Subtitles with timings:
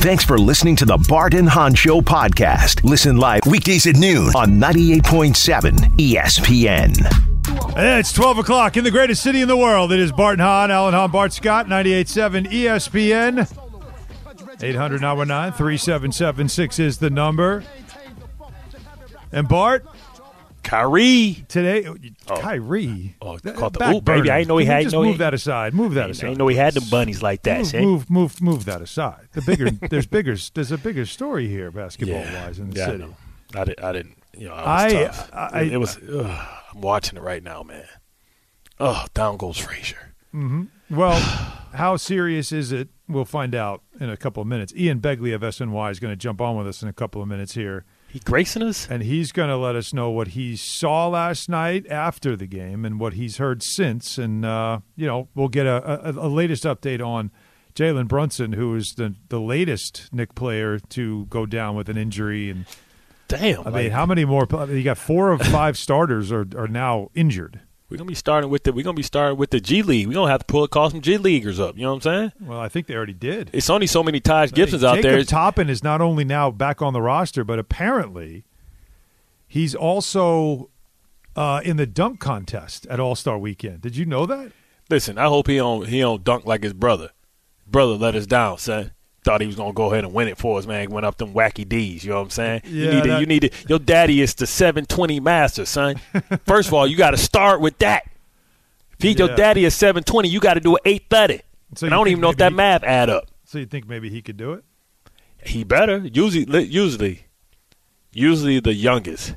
[0.00, 2.84] Thanks for listening to the Bart and Hahn Show podcast.
[2.84, 6.94] Listen live weekdays at noon on 98.7 ESPN.
[7.76, 9.92] It's 12 o'clock in the greatest city in the world.
[9.92, 13.38] It is Bart and Hahn, Alan Hahn, Bart Scott, 98.7 ESPN.
[14.62, 17.64] 800 919 3776 is the number.
[19.32, 19.84] And Bart,
[20.68, 21.44] Kyrie.
[21.48, 22.36] today, oh.
[22.36, 23.14] Kyrie.
[23.22, 24.30] Oh, That- caught the oop, baby.
[24.30, 25.74] I didn't know he had- Just know he- move that aside.
[25.74, 26.26] Move that I aside.
[26.28, 27.58] didn't know he had them bunnies like that.
[27.58, 27.80] Move, see?
[27.80, 29.28] move, move, move, that aside.
[29.32, 32.86] The bigger, there's bigger, there's a bigger story here, basketball wise, in the yeah, I
[32.86, 32.98] city.
[32.98, 33.16] know.
[33.54, 34.18] I, did, I didn't.
[34.36, 35.30] You know, I was I- tough.
[35.32, 35.96] I- it, was.
[35.96, 37.86] Ugh, I'm watching it right now, man.
[38.78, 40.12] Oh, down goes Frazier.
[40.34, 40.64] Mm-hmm.
[40.94, 41.18] Well,
[41.74, 42.88] how serious is it?
[43.08, 44.72] We'll find out in a couple of minutes.
[44.76, 47.28] Ian Begley of SNY is going to jump on with us in a couple of
[47.28, 47.84] minutes here,
[48.18, 48.88] He gracing us.
[48.90, 52.84] and he's going to let us know what he saw last night after the game
[52.84, 54.18] and what he's heard since.
[54.18, 57.30] And uh, you know, we'll get a, a, a latest update on
[57.74, 62.50] Jalen Brunson, who is the the latest Knick player to go down with an injury.
[62.50, 62.64] And
[63.28, 63.66] Damn.
[63.66, 64.46] I mean, how many more?
[64.50, 67.60] You got four of five starters are are now injured.
[67.88, 68.72] We're gonna be starting with the.
[68.72, 70.06] We're gonna be starting with the G League.
[70.06, 71.76] We're gonna have to pull call some G Leaguers up.
[71.76, 72.32] You know what I'm saying?
[72.40, 73.50] Well, I think they already did.
[73.52, 75.24] It's only so many Taj Gibsons out Jacob there.
[75.24, 78.44] Toppin is not only now back on the roster, but apparently
[79.46, 80.70] he's also
[81.34, 83.80] uh, in the dunk contest at All Star Weekend.
[83.80, 84.52] Did you know that?
[84.90, 87.10] Listen, I hope he don't he don't dunk like his brother.
[87.66, 88.92] Brother let us down, son.
[89.28, 90.90] Thought he was gonna go ahead and win it for us, man.
[90.90, 92.02] Went up them wacky D's.
[92.02, 92.62] You know what I'm saying?
[92.64, 93.52] you need that- you need it.
[93.68, 95.96] Your daddy is the 720 master, son.
[96.46, 98.04] First of all, you got to start with that.
[98.98, 99.26] If he, Yeah.
[99.26, 101.42] your daddy is 720, you got to do an 830.
[101.76, 103.26] So and I don't even know if that he- math add up.
[103.44, 104.64] So you think maybe he could do it?
[105.44, 105.98] He better.
[105.98, 107.26] Usually, usually,
[108.12, 109.34] usually the youngest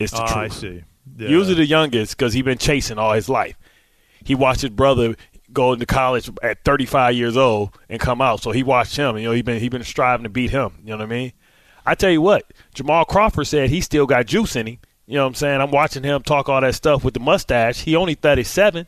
[0.00, 0.36] is the Ah, truth.
[0.36, 0.82] I see.
[1.16, 1.28] Yeah.
[1.28, 3.56] Usually the youngest because he been chasing all his life.
[4.24, 5.14] He watched his brother
[5.52, 9.16] go into college at 35 years old and come out, so he watched him.
[9.16, 10.72] You know, he been he been striving to beat him.
[10.80, 11.32] You know what I mean?
[11.86, 14.78] I tell you what, Jamal Crawford said he still got juice in him.
[15.06, 15.60] You know what I'm saying?
[15.60, 17.80] I'm watching him talk all that stuff with the mustache.
[17.80, 18.86] He only 37.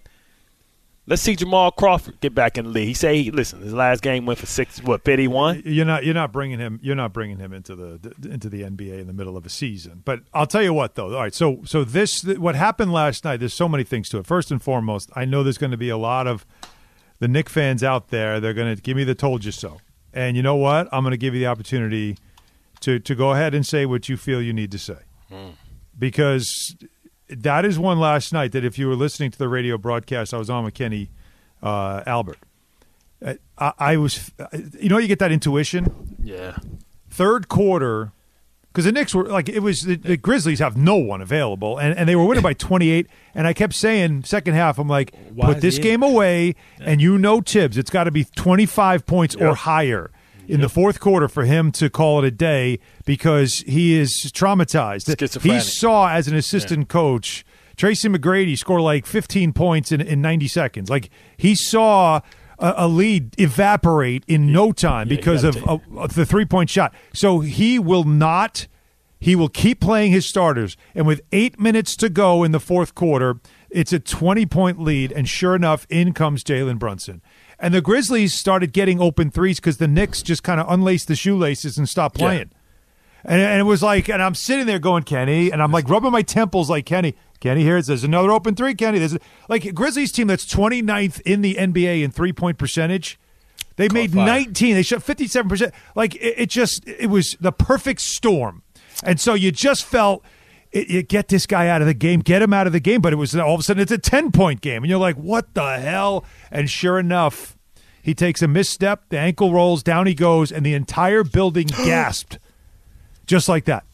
[1.10, 2.86] Let's see Jamal Crawford get back in the league.
[2.86, 5.64] He say, he, listen, his last game went for six, what, 51?
[5.64, 9.00] You're not you're not bringing him you're not bringing him into the into the NBA
[9.00, 10.02] in the middle of a season.
[10.04, 11.12] But I'll tell you what though.
[11.12, 13.38] All right, so so this what happened last night.
[13.38, 14.26] There's so many things to it.
[14.26, 16.46] First and foremost, I know there's going to be a lot of
[17.18, 18.38] the Knick fans out there.
[18.38, 19.80] They're going to give me the told you so.
[20.14, 20.88] And you know what?
[20.92, 22.18] I'm going to give you the opportunity
[22.82, 25.50] to to go ahead and say what you feel you need to say, hmm.
[25.98, 26.76] because
[27.30, 30.38] that is one last night that if you were listening to the radio broadcast, I
[30.38, 31.10] was on with Kenny
[31.62, 32.38] uh, Albert.
[33.24, 34.30] Uh, I, I was,
[34.78, 36.16] you know, you get that intuition.
[36.22, 36.56] Yeah.
[37.10, 38.12] Third quarter,
[38.72, 41.96] because the Knicks were like it was the, the Grizzlies have no one available, and,
[41.98, 43.08] and they were winning by twenty eight.
[43.34, 47.18] And I kept saying second half, I'm like, Why put this game away, and you
[47.18, 50.10] know Thibs, it's got to be twenty five points or higher
[50.50, 52.78] in the fourth quarter for him to call it a day
[53.10, 55.08] because he is traumatized.
[55.42, 57.44] He saw as an assistant coach.
[57.76, 60.88] Tracy McGrady score like 15 points in, in 90 seconds.
[60.88, 62.20] Like he saw
[62.60, 66.94] a, a lead evaporate in no time Yeah, because of, of the three point shot.
[67.12, 68.68] So he will not.
[69.18, 72.94] He will keep playing his starters, and with eight minutes to go in the fourth
[72.94, 75.10] quarter, it's a 20 point lead.
[75.10, 77.22] And sure enough, in comes Jalen Brunson.
[77.58, 81.16] And the Grizzlies started getting open threes because the Knicks just kind of unlaced the
[81.16, 82.26] shoelaces and stopped Yeah.
[83.24, 86.12] And, and it was like, and I'm sitting there going, Kenny, and I'm like rubbing
[86.12, 88.98] my temples like, Kenny, Kenny, here it says another open three, Kenny.
[88.98, 89.16] There's
[89.48, 93.18] like Grizzlies team that's 29th in the NBA in three point percentage.
[93.76, 94.26] They made fire.
[94.26, 94.74] 19.
[94.74, 95.72] They shot 57%.
[95.94, 98.62] Like it, it just, it was the perfect storm.
[99.02, 100.22] And so you just felt,
[100.70, 103.00] it, it- get this guy out of the game, get him out of the game.
[103.00, 104.82] But it was all of a sudden it's a 10 point game.
[104.82, 106.24] And you're like, what the hell?
[106.50, 107.56] And sure enough,
[108.02, 112.38] he takes a misstep, the ankle rolls, down he goes, and the entire building gasped
[113.30, 113.84] just like that.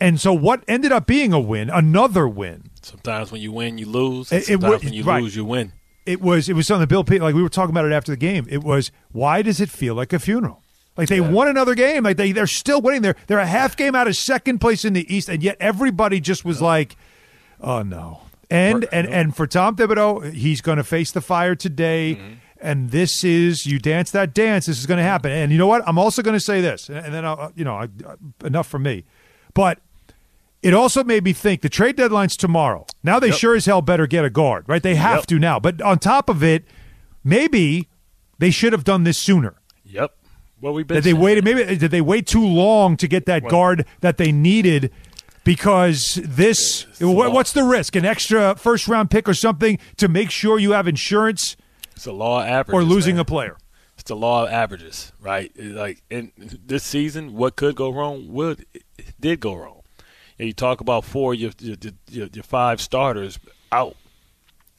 [0.00, 2.64] And so what ended up being a win, another win.
[2.82, 4.30] Sometimes when you win, you lose.
[4.30, 5.22] It- and it Sometimes would- when you right.
[5.22, 5.72] lose, you win.
[6.04, 8.16] It was it was something Bill Payton like we were talking about it after the
[8.16, 8.46] game.
[8.50, 10.60] It was why does it feel like a funeral?
[10.96, 12.02] Like they won another game.
[12.02, 13.02] Like they they're still winning.
[13.02, 16.18] They're they're a half game out of second place in the East, and yet everybody
[16.20, 16.96] just was like,
[17.60, 18.22] oh no.
[18.50, 22.16] And and and for Tom Thibodeau, he's going to face the fire today.
[22.16, 22.34] Mm-hmm.
[22.62, 24.66] And this is you dance that dance.
[24.66, 25.32] This is going to happen.
[25.32, 25.82] And you know what?
[25.86, 27.88] I'm also going to say this, and then I'll, you know I,
[28.44, 29.04] enough for me.
[29.52, 29.80] But
[30.62, 32.86] it also made me think the trade deadline's tomorrow.
[33.02, 34.82] Now they sure as hell better get a guard, right?
[34.82, 35.26] They have Yep.
[35.26, 35.58] to now.
[35.58, 36.64] But on top of it,
[37.24, 37.88] maybe
[38.38, 39.56] they should have done this sooner.
[39.84, 40.14] Yep.
[40.60, 40.94] Well, we've been.
[40.94, 41.44] That they waited.
[41.44, 44.92] Maybe did they wait too long to get that guard that they needed?
[45.44, 47.96] Because this, what, what's the risk?
[47.96, 51.56] An extra first round pick or something to make sure you have insurance
[51.96, 52.74] It's a law of averages.
[52.74, 53.22] or losing man.
[53.22, 53.56] a player.
[53.94, 55.52] It's the law of averages, right?
[55.56, 58.66] Like in this season, what could go wrong would
[59.20, 59.82] did go wrong.
[60.38, 61.76] And you talk about four your your,
[62.10, 63.38] your, your five starters
[63.70, 63.96] out,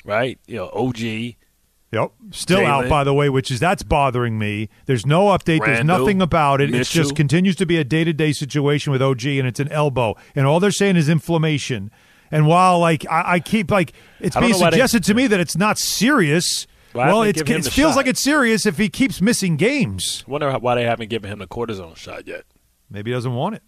[0.04, 0.39] right?
[0.48, 1.00] You know, OG.
[1.00, 2.65] Yep, still Jalen.
[2.68, 4.68] out by the way, which is that's bothering me.
[4.88, 5.63] There's no update.
[5.63, 6.74] There's nothing about it.
[6.74, 9.71] It just continues to be a day to day situation with OG, and it's an
[9.71, 11.92] elbow, and all they're saying is inflammation.
[12.31, 15.39] And while like I, I keep like it's being why they- suggested to me that
[15.39, 16.65] it's not serious.
[16.93, 17.97] Why well, it's, they given him it feels shot?
[17.97, 20.23] like it's serious if he keeps missing games.
[20.27, 22.45] Wonder how- why they haven't given him the cortisone shot yet.
[22.89, 23.63] Maybe he doesn't want it.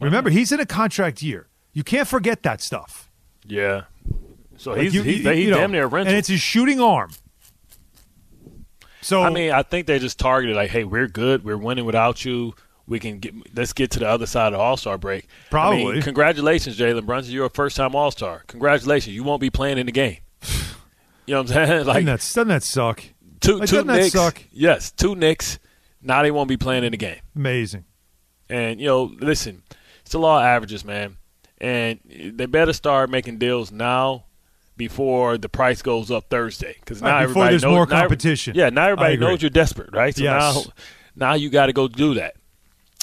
[0.00, 1.48] Remember, he's in a contract year.
[1.72, 3.10] You can't forget that stuff.
[3.44, 3.82] Yeah.
[4.56, 6.08] So Like, he's you- he's, you- he's you know, damn near rental.
[6.10, 7.10] and it's his shooting arm.
[9.00, 12.24] So I mean, I think they just targeted like, hey, we're good, we're winning without
[12.24, 12.54] you.
[12.86, 15.24] We can get let's get to the other side of the All Star break.
[15.24, 15.84] I Probably.
[15.94, 17.32] mean, congratulations, Jalen Brunson.
[17.32, 18.44] You're a first time All Star.
[18.46, 19.14] Congratulations.
[19.14, 20.18] You won't be playing in the game.
[21.28, 21.86] You know what I'm saying?
[21.86, 23.02] Like doesn't that, doesn't that suck?
[23.40, 24.12] two like, two Knicks.
[24.12, 24.42] suck?
[24.50, 25.58] Yes, two Knicks.
[26.02, 27.20] Now they won't be playing in the game.
[27.36, 27.84] Amazing.
[28.48, 29.62] And you know, listen,
[30.00, 31.16] it's the law of averages, man.
[31.60, 34.24] And they better start making deals now
[34.76, 36.76] before the price goes up Thursday.
[36.80, 38.54] Because now Right, before everybody there's knows, more now- competition.
[38.54, 40.14] yeah, now everybody knows you're desperate, right?
[40.16, 40.54] So Yes.
[40.54, 40.72] now,
[41.16, 42.36] now you got to go do that.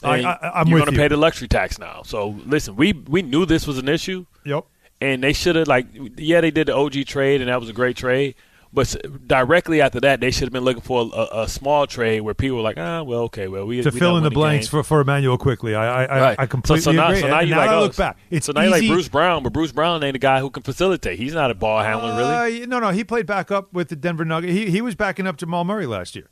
[0.04, 0.98] I- And I- I'm you're gonna you.
[0.98, 2.01] pay the luxury tax now.
[2.06, 4.66] So listen, we we knew this was an issue, Yep.
[5.06, 5.88] And they should have like
[6.18, 8.36] yeah they did the OG trade and that was a great trade.
[8.75, 8.94] But
[9.25, 12.57] directly after that, they should have been looking for a, a small trade where people
[12.57, 15.00] were like, ah, well, okay, well, we to we fill in the blanks for, for
[15.00, 15.75] Immanuel Quickley.
[15.75, 16.40] I I, Right.
[16.40, 17.22] I, I completely so, so now, agree.
[17.22, 18.18] So now you like I look back.
[18.30, 20.62] It's so now you like Bruce Brown, but Bruce Brown ain't a guy who can
[20.62, 21.18] facilitate.
[21.18, 22.63] He's not a ball handler, really.
[22.63, 24.52] Uh, no, no, he played back up with the Denver Nuggets.
[24.52, 26.30] He he was backing up Jamal Murray last year.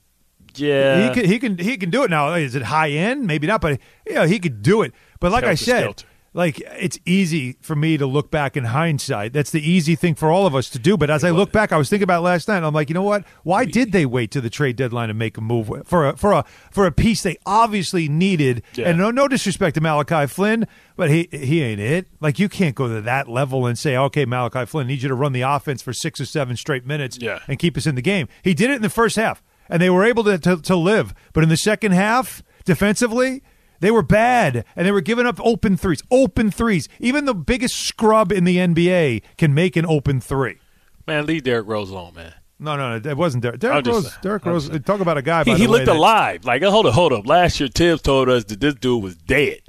[0.56, 2.34] Yeah, He can he can he can do it now.
[2.34, 3.26] Is it high end?
[3.26, 4.94] Maybe not, but yeah, he could do it.
[5.22, 6.08] But like I said, skelter.
[6.34, 9.34] Like it's easy for me to look back in hindsight.
[9.34, 10.98] That's the easy thing for all of us to do.
[10.98, 12.58] But as I look back, I was thinking about last night.
[12.58, 13.24] And I'm like, you know what?
[13.44, 16.34] Why did they wait to the trade deadline to make a move for a for
[16.34, 18.64] a for a piece they obviously needed?
[18.74, 18.90] Yeah.
[18.90, 20.66] And no no disrespect to Malachi Flynn,
[20.96, 22.08] but he he ain't it.
[22.20, 25.16] Like you can't go to that level and say, okay, Malachi Flynn, need you to
[25.16, 27.40] run the offense for six or seven straight minutes Yeah.
[27.48, 28.28] and keep us in the game.
[28.44, 31.14] He did it in the first half, and they were able to, to, to live.
[31.32, 33.44] But in the second half, defensively,
[33.84, 36.02] they were bad, and they were giving up open threes.
[36.10, 36.88] Open threes.
[37.00, 40.58] Even the biggest scrub in the NBA can make an open three.
[41.06, 42.34] man, leave Derrick Rose alone, man.
[42.60, 43.60] No, no, no, it wasn't Derrick.
[43.60, 44.10] Derek Rose.
[44.22, 44.40] saying.
[44.46, 44.70] I'm Rose.
[44.86, 45.44] Talk about a guy.
[45.44, 46.46] He, he looked that- alive.
[46.46, 47.28] Like, hold up, hold up.
[47.28, 49.60] Last year, Thibs told us that this dude was dead.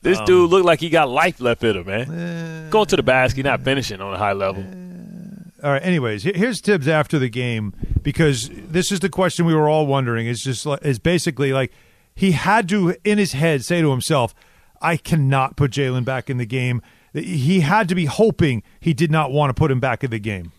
[0.00, 2.10] This um, dude looked like he got life left in him, man.
[2.10, 4.62] Eh, Going to the basket, not finishing on a high level.
[4.62, 5.62] Eh.
[5.62, 5.84] All right.
[5.84, 10.26] Anyways, here's Thibs after the game because this is the question we were all wondering.
[10.26, 11.70] Is just like, is basically like
[12.18, 14.34] he had to in his head say to himself,
[14.82, 16.82] "I cannot put Jalen back in the game."
[17.14, 20.18] He had to be hoping he did not want to put him back in the
[20.18, 20.50] game.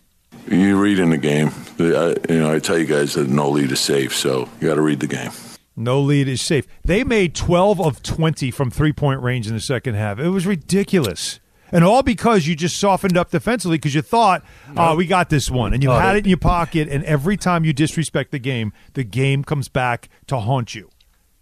[0.48, 1.52] You read in the game.
[1.80, 4.76] I, you know, I tell you guys that no lead is safe, so you got
[4.76, 5.32] to read the game.
[5.76, 6.66] No lead is safe.
[6.84, 10.18] They made 12 of 20 from three point range in the second half.
[10.20, 11.40] It was ridiculous.
[11.72, 14.44] And all because you just softened up defensively because you thought,
[14.76, 15.74] oh, we got this one.
[15.74, 16.88] And you had they- it in your pocket.
[16.90, 20.90] And every time you disrespect the game, the game comes back to haunt you.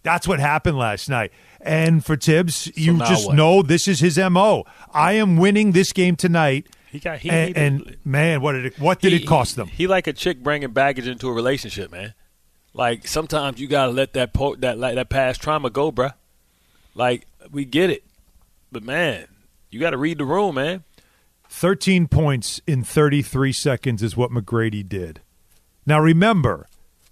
[0.08, 1.32] That's what happened last night.
[1.60, 3.36] And for Thibs, you just what?
[3.36, 4.64] know this is his MO.
[4.92, 6.66] I am winning this game tonight.
[6.90, 9.68] He got he and, and man, what did it what did He- it cost them?
[9.68, 12.14] He like a chick bringing baggage into a relationship, man.
[12.72, 16.14] Like sometimes you gotta let that po- that like, that past trauma go, bruh.
[16.94, 18.04] Like we get it,
[18.72, 19.26] but man,
[19.70, 20.84] you got to read the room, man.
[21.50, 25.20] 13 points in 33 seconds is what McGrady did.
[25.86, 26.66] Now remember,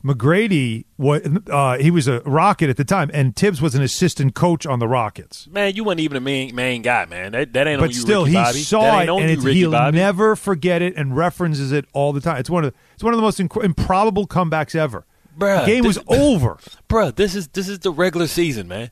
[0.07, 4.35] McGrady was uh, he was a Rocket at the time, and Thibs was an assistant
[4.35, 5.49] coach on the Rockets.
[5.49, 7.33] Man, you weren't even a main main guy, man.
[7.33, 8.59] That that ain't on But you, still, Ricky he Bobby.
[8.61, 9.99] saw it, and you, he'll Bobby.
[9.99, 12.37] never forget it, and references it all the time.
[12.39, 15.05] It's one of the, it's one of the most inc- improbable comebacks ever.
[15.37, 16.59] Bruh, the game this- was over.
[16.89, 18.91] Bruh, this is this is the regular season, man.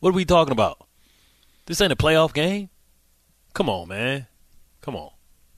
[0.00, 0.86] What are we talking about?
[1.66, 2.70] This ain't a playoff game.
[3.54, 4.26] Come on, man.
[4.80, 5.10] Come on,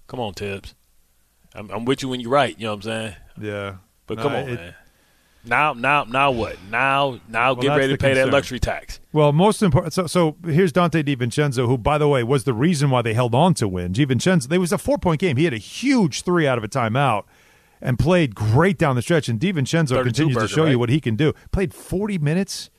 [0.07, 0.75] come on, Thibs.
[1.55, 2.59] I'm, I'm with you when you're right.
[2.59, 3.15] You know what I'm saying?
[3.41, 4.75] Yeah, But No, come on, it- man.
[5.47, 6.57] Now, now, now what?
[6.71, 8.31] Now, now, Well, get ready to pay concern.
[8.31, 9.01] that luxury tax.
[9.13, 9.93] Well, most important.
[9.93, 13.35] So, so here's Donte DiVincenzo, who, by the way, was the reason why they held
[13.35, 13.93] on to win.
[13.93, 15.37] DiVincenzo, there was a four point game.
[15.37, 17.25] He had a huge three out of a timeout
[17.81, 19.29] and played great down the stretch.
[19.29, 21.35] And DiVincenzo 32 continues to burger, show you what he can do.
[21.53, 22.71] Played 40 minutes.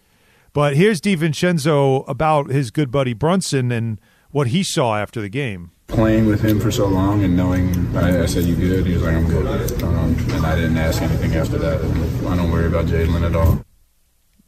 [0.54, 4.00] But here's DiVincenzo about his good buddy Brunson and
[4.32, 5.72] what he saw after the game.
[5.88, 9.04] Playing with him for so long and knowing I, I said you good he was
[9.04, 9.46] like i'm good
[9.84, 11.80] um, and i didn't ask anything after that
[12.28, 13.64] i don't worry about jalen at all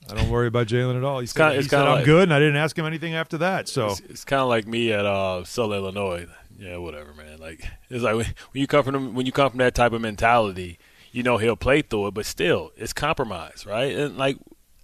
[0.09, 1.19] I don't worry about Jalen at all.
[1.19, 3.67] He's kinda- he said I'm like- good, and I didn't ask him anything after that.
[3.67, 6.27] So It's, it's kind of like me at uh, Southern Illinois.
[6.57, 7.39] Yeah, whatever, man.
[7.39, 9.91] Like it's like when, when you come from them, when you come from that type
[9.91, 10.79] of mentality,
[11.11, 13.93] you you know he'll play through it, but still, it's compromise, right?
[13.97, 14.37] And like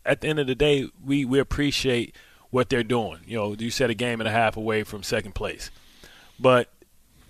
[0.05, 2.13] at the end of the day, we we appreciate
[2.49, 3.19] what they're doing.
[3.25, 5.71] You know, you said a game and a half away from second place,
[6.39, 6.69] but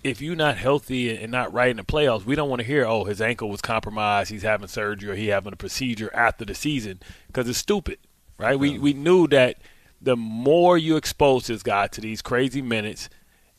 [0.04, 2.84] if you're not healthy and not right in the playoffs, we don't want to hear,
[2.84, 6.54] oh, his ankle was compromised, he's having surgery, or he having a procedure after the
[6.54, 7.98] season, because it's stupid,
[8.38, 8.52] right?
[8.52, 8.56] Yeah.
[8.56, 9.56] We we knew that
[10.00, 13.08] the more you expose this guy to these crazy minutes,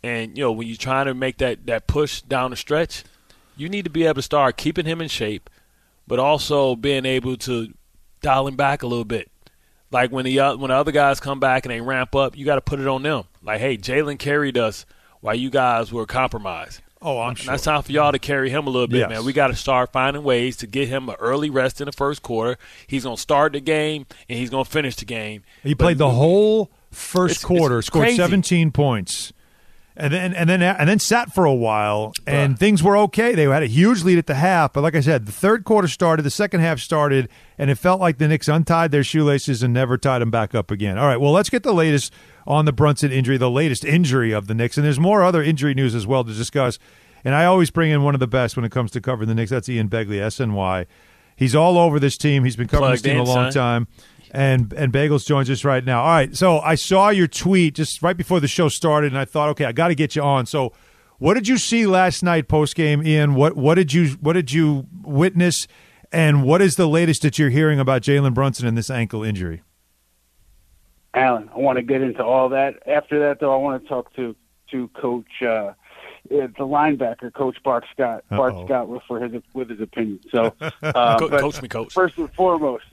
[0.03, 3.03] and you know when you're trying to make that that push down the stretch,
[3.57, 5.49] you need to be able to start keeping him in shape,
[6.07, 7.73] but also being able to
[8.21, 9.31] dial him back a little bit.
[9.89, 12.55] Like when the when the other guys come back and they ramp up, you got
[12.55, 13.23] to put it on them.
[13.41, 14.85] Like, hey, Jalen carried us
[15.25, 16.81] while you guys were compromised.
[17.01, 17.51] Oh, I'm sure.
[17.51, 19.09] That's time for y'all to carry him a little bit, yes.
[19.09, 19.25] man.
[19.25, 22.21] We got to start finding ways to get him an early rest in the first
[22.21, 22.59] quarter.
[22.85, 25.41] He's going to start the game and he's going to finish the game.
[25.63, 28.17] He played the whole first it's, quarter, it's scored crazy.
[28.17, 29.33] 17 points
[29.97, 33.33] and then and then and then sat for a while, and things were okay.
[33.33, 35.87] They had a huge lead at the half, but like I said, the third quarter
[35.87, 39.73] started, the second half started, and it felt like the Knicks untied their shoelaces and
[39.73, 40.97] never tied them back up again.
[40.97, 42.13] All right, well, let's get the latest
[42.47, 45.73] on the Brunson injury, the latest injury of the Knicks, and there's more other injury
[45.73, 46.77] news as well to discuss.
[47.23, 49.35] And I always bring in one of the best when it comes to covering the
[49.35, 49.49] Knicks.
[49.51, 50.85] That's Ian Begley, SNY.
[51.35, 52.43] He's all over this team.
[52.43, 53.51] He's been covering Plugged this team in, a long son.
[53.51, 53.87] time
[54.35, 56.01] and and Bagels joins us right now.
[56.01, 59.25] All right, so I saw your tweet just right before the show started, and I
[59.25, 60.45] thought, okay, I got to get you on.
[60.45, 60.73] So,
[61.19, 63.35] what did you see last night post game, Ian?
[63.35, 65.67] What what did you what did you witness,
[66.11, 69.63] and what is the latest that you're hearing about Jalen Brunson and this ankle injury?
[71.15, 72.83] Alan, I want to get into all that.
[72.87, 74.35] After that, though, I want to talk to
[74.71, 75.41] to Coach.
[75.41, 75.73] Uh,
[76.29, 78.65] the linebacker, Coach Bart Scott, Bart Uh-oh.
[78.65, 80.19] Scott, for his with his opinion.
[80.31, 81.93] So, uh, coach me, coach.
[81.93, 82.85] First and foremost,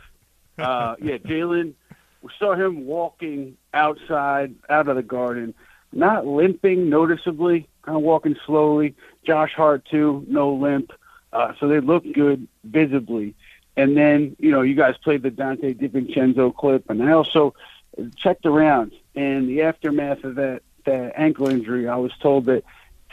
[0.58, 1.72] uh, yeah, Jalen,
[2.20, 5.54] we saw him walking outside, out of the garden,
[5.92, 8.94] not limping noticeably, kind of walking slowly.
[9.26, 10.92] Josh Hart too, no limp.
[11.32, 13.34] Uh, so they look good visibly.
[13.76, 17.54] And then, you know, you guys played the Donte DiVincenzo clip, and I also
[18.16, 18.92] checked around.
[19.14, 22.64] And the aftermath of that that ankle injury, I was told that it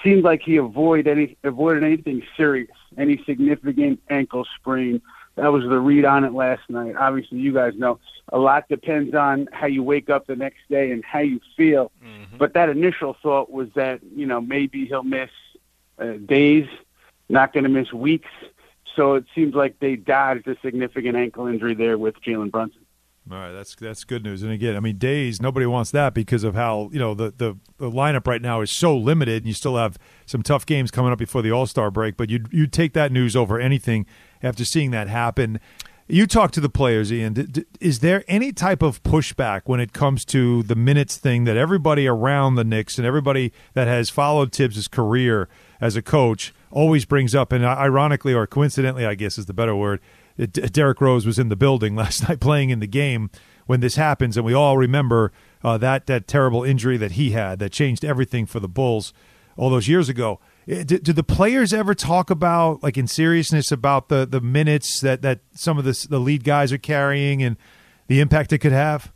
[0.04, 5.02] seemed like he avoided any avoided anything serious, any significant ankle sprain
[5.40, 6.96] that was the read on it last night.
[6.98, 8.00] Obviously, you guys know
[8.32, 11.92] a lot depends on how you wake up the next day and how you feel.
[12.04, 12.38] Mm-hmm.
[12.38, 15.30] But that initial thought was that you know maybe he'll miss
[15.98, 16.68] uh, days,
[17.30, 18.30] not going to miss weeks.
[18.96, 22.79] So it seems like they dodged a significant ankle injury there with Jalen Brunson.
[23.32, 24.42] All right, that's that's good news.
[24.42, 27.58] And again, I mean, days nobody wants that because of how you know the, the,
[27.78, 31.12] the lineup right now is so limited, and you still have some tough games coming
[31.12, 32.18] up before the All Star break.
[32.18, 34.08] But you you take that news over anything
[34.42, 35.60] after seeing that happen.
[36.12, 37.66] You talk to the players, Ian.
[37.80, 42.08] Is there any type of pushback when it comes to the minutes thing that everybody
[42.08, 45.48] around the Knicks and everybody that has followed Thibs' career
[45.80, 47.52] as a coach always brings up?
[47.52, 50.00] And uh, ironically, or coincidentally, I guess is the better word,
[50.48, 53.30] Derrick Rose was in the building last night playing in the game
[53.66, 55.32] when this happens, and we all remember
[55.64, 59.14] uh, that that terrible injury that he had that changed everything for the Bulls
[59.58, 60.40] all those years ago.
[60.68, 65.22] Eh, do, the players ever talk about, like in seriousness, about the, the minutes that,
[65.22, 67.58] that some of the, the lead guys are carrying and
[68.08, 69.12] the impact it could have?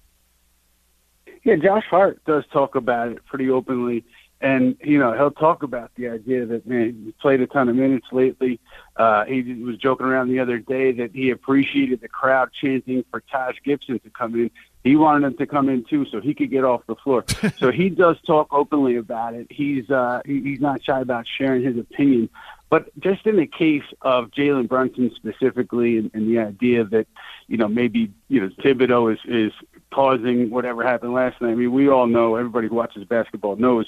[1.44, 4.04] Yeah, Josh Hart does talk about it pretty openly
[4.44, 7.76] and you know he'll talk about the idea that man he played a ton of
[7.76, 8.60] minutes lately.
[8.96, 13.22] Uh, he was joking around the other day that he appreciated the crowd chanting for
[13.22, 14.52] Taj Gibson to come in.
[14.84, 17.24] He wanted him to come in too, so he could get off the floor.
[17.58, 19.48] so he does talk openly about it.
[19.50, 22.30] He's uh, he, he's not shy about sharing his opinion.
[22.70, 27.08] But just in the case of Jalen Brunson specifically, and, and the idea that
[27.48, 29.54] you know maybe you know Thibodeau is is
[29.92, 31.52] causing whatever happened last night.
[31.52, 33.88] I mean, we all know everybody who watches basketball knows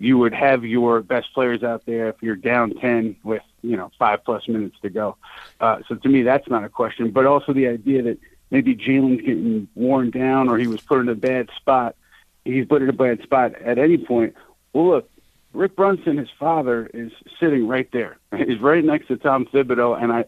[0.00, 3.90] you would have your best players out there if you're down 10 with, you know,
[3.98, 5.16] five plus minutes to go.
[5.60, 7.10] Uh, so to me, that's not a question.
[7.10, 8.18] But also the idea that
[8.50, 11.96] maybe Jalen's getting worn down or he was put in a bad spot.
[12.44, 14.34] He's put in a bad spot at any point.
[14.72, 15.10] Well, look,
[15.52, 18.18] Rick Brunson, his father, is sitting right there.
[18.36, 20.00] He's right next to Tom Thibodeau.
[20.00, 20.24] And I,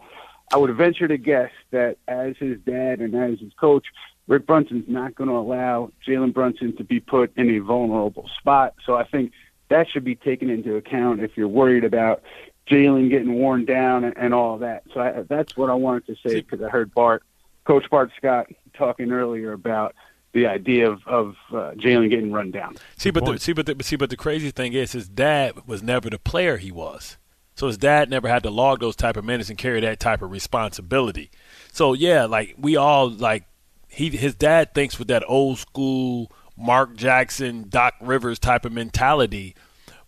[0.53, 3.87] I would venture to guess that as his dad and as his coach,
[4.27, 8.75] Rick Brunson's not going to allow Jalen Brunson to be put in a vulnerable spot.
[8.85, 9.33] So I think–
[9.71, 12.23] that should be taken into account if you're worried about
[12.69, 14.85] Jalen getting worn down and, and all that.
[14.93, 17.23] So I, that's what I wanted to say because I heard Bart,
[17.65, 19.95] Coach Bart Scott, talking earlier about
[20.33, 22.77] the idea of, of uh, Jalen getting run down.
[22.97, 25.83] See, but the, see, but the, see, but the crazy thing is, his dad was
[25.83, 27.17] never the player he was.
[27.57, 30.23] So his dad never had to log those type of minutes and carry that type
[30.23, 31.31] of responsibility.
[31.73, 33.45] So yeah, like we all like
[33.89, 39.55] he his dad thinks with that old school Mark Jackson, Doc Rivers type of mentality,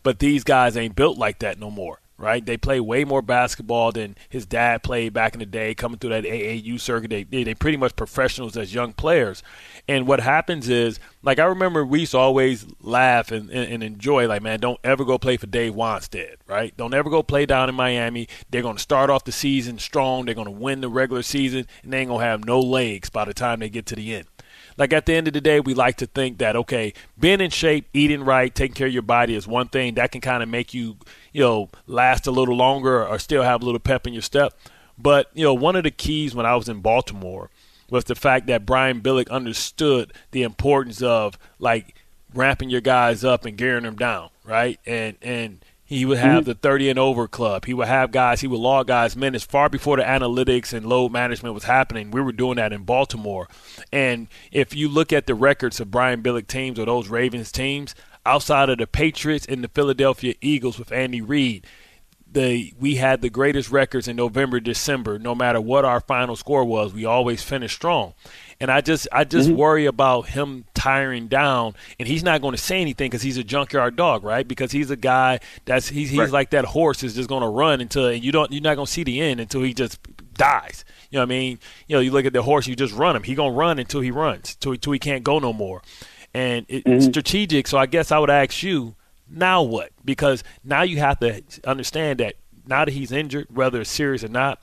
[0.03, 2.47] but these guys ain't built like that no more right?
[2.47, 6.11] They play way more basketball than his dad played back in the day, coming through
[6.11, 7.11] that AAU circuit.
[7.11, 9.43] They they pretty much professionals as young players.
[9.89, 13.83] And what happens is, like I remember, we used to always laugh and, and, and
[13.83, 16.75] enjoy, like, man, don't ever go play for Dave Wannstedt, right?
[16.77, 18.29] Don't ever go play down in Miami.
[18.51, 20.25] They're going to start off the season strong.
[20.25, 23.11] They're going to win the regular season, and they ain't going to have no legs
[23.11, 24.27] by the time they get to the end
[24.76, 27.50] like at the end of the day, we like to think that okay, being in
[27.50, 30.49] shape, eating right, taking care of your body is one thing that can kind of
[30.49, 30.97] make you,
[31.33, 34.55] you know, last a little longer or still have a little pep in your step.
[34.99, 37.50] But you know, one of the keys when I was in Baltimore
[37.91, 41.95] was the fact that Brian Billick understood the importance of like
[42.35, 44.81] ramping your guys up and gearing them down, right?
[44.87, 46.51] And and he would have mm-hmm.
[46.51, 47.67] the 30 and over club.
[47.67, 51.13] He would have guys, he would log guys minutes far before the analytics and load
[51.13, 52.11] management was happening.
[52.11, 53.49] We were doing that in Baltimore.
[53.93, 57.95] And if you look at the records of Brian Billick teams or those Ravens teams,
[58.25, 61.67] outside of the Patriots and the Philadelphia Eagles with Andy Reid,
[62.33, 65.19] the we had the greatest records in November, December.
[65.19, 68.15] No matter what our final score was, we always finished strong.
[68.62, 69.59] And I just I just mm-hmm.
[69.59, 73.42] worry about him tiring down, and he's not going to say anything because he's a
[73.42, 74.47] junkyard dog, right?
[74.47, 76.31] Because he's a guy that's he's he's right.
[76.31, 78.87] like that horse is just going to run until and you don't you're not going
[78.87, 79.99] to see the end until he just
[80.35, 80.85] dies.
[81.11, 81.59] You know what I mean?
[81.88, 83.25] You know, you look at the horse, you just run him.
[83.25, 85.83] He gonna run until he runs, until, until he can't go no more.
[86.33, 86.92] And it, mm-hmm.
[86.92, 87.66] it's strategic.
[87.66, 88.95] So I guess I would ask you,
[89.28, 89.90] now what?
[90.04, 94.28] Because now you have to understand that now that he's injured, whether it's serious or
[94.28, 94.61] not,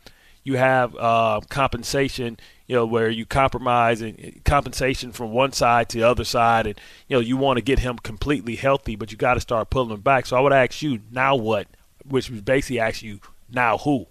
[0.49, 2.37] you have uh, compensation
[2.69, 6.79] you know, where you compromise and compensation from one side to the other side, and
[7.07, 9.89] you know, you want to get him completely healthy, but you got to start pulling
[9.89, 10.27] him back.
[10.27, 11.65] So I would ask you now what,
[12.07, 14.05] which was basically ask you now who.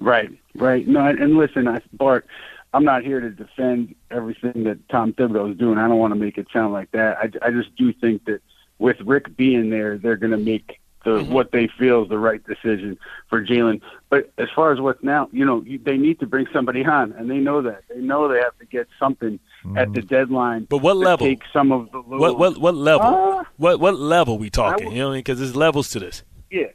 [0.00, 0.84] Right, right.
[0.88, 2.26] No, and listen, I, Bart,
[2.74, 5.78] I'm not here to defend everything that Tom Thibodeau is doing.
[5.78, 7.18] I don't want to make it sound like that.
[7.18, 8.40] I, I just do think that
[8.80, 11.32] with Rick being there, they're going to make the mm-hmm.
[11.32, 13.80] what they feel is the right decision for Jalen.
[14.10, 17.12] But as far as what's now, you know, you, they need to bring somebody on,
[17.12, 17.82] and they know that.
[17.88, 19.78] They know they have to get something mm.
[19.78, 20.08] at the mm-hmm.
[20.08, 20.66] deadline.
[20.68, 21.26] But what level?
[21.26, 22.20] Take some of the load.
[22.20, 23.06] What what what level?
[23.06, 24.88] Uh, what what level we talking?
[24.88, 26.22] Would, you know, because there's levels to this.
[26.50, 26.66] Yeah,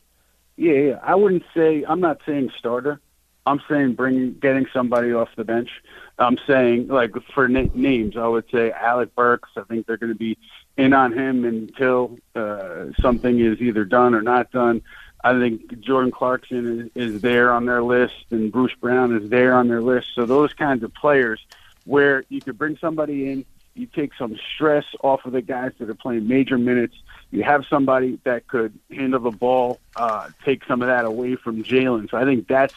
[0.55, 0.99] yeah, yeah.
[1.03, 1.83] I wouldn't say.
[1.87, 2.99] I'm not saying starter.
[3.45, 5.69] I'm saying bringing getting somebody off the bench.
[6.19, 9.49] I'm saying like for na- names, I would say Alec Burks.
[9.55, 10.37] I think they're going to be
[10.75, 14.81] in on him until uh, something is either done or not done.
[15.23, 19.55] I think Jordan Clarkson is, is there on their list, and Bruce Brown is there
[19.55, 20.09] on their list.
[20.15, 21.39] So those kinds of players,
[21.85, 25.89] where you could bring somebody in, you take some stress off of the guys that
[25.89, 26.95] are playing major minutes.
[27.31, 31.63] You have somebody that could handle the ball, uh, take some of that away from
[31.63, 32.09] Jalen.
[32.09, 32.73] So I think that's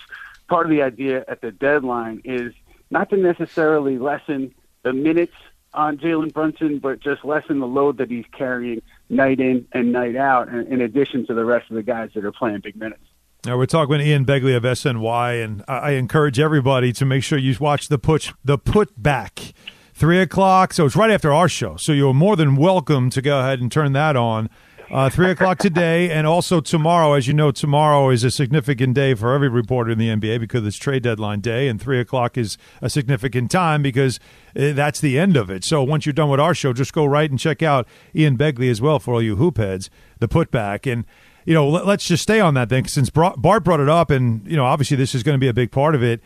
[0.48, 2.52] part of the idea at the deadline is
[2.90, 5.34] not to necessarily lessen the minutes
[5.72, 10.16] on Jalen Brunson, but just lessen the load that he's carrying night in and night
[10.16, 13.02] out, in addition to the rest of the guys that are playing big minutes.
[13.46, 17.38] Now we're talking with Ian Begley of SNY, and I encourage everybody to make sure
[17.38, 19.54] you watch the put the put back
[19.94, 20.72] three o'clock.
[20.72, 21.76] So it's right after our show.
[21.76, 24.50] So you're more than welcome to go ahead and turn that on
[24.90, 27.12] uh, three o'clock today, and also tomorrow.
[27.12, 30.66] As you know, tomorrow is a significant day for every reporter in the NBA because
[30.66, 34.18] it's trade deadline day, and three o'clock is a significant time because
[34.56, 35.64] uh, that's the end of it.
[35.64, 38.70] So once you're done with our show, just go right and check out Ian Begley
[38.70, 41.04] as well for all you hoop heads, the putback, and
[41.44, 44.44] you know let, us just stay on that thing since Bart brought it up, and
[44.46, 46.20] you know obviously this is going to be a big part of it.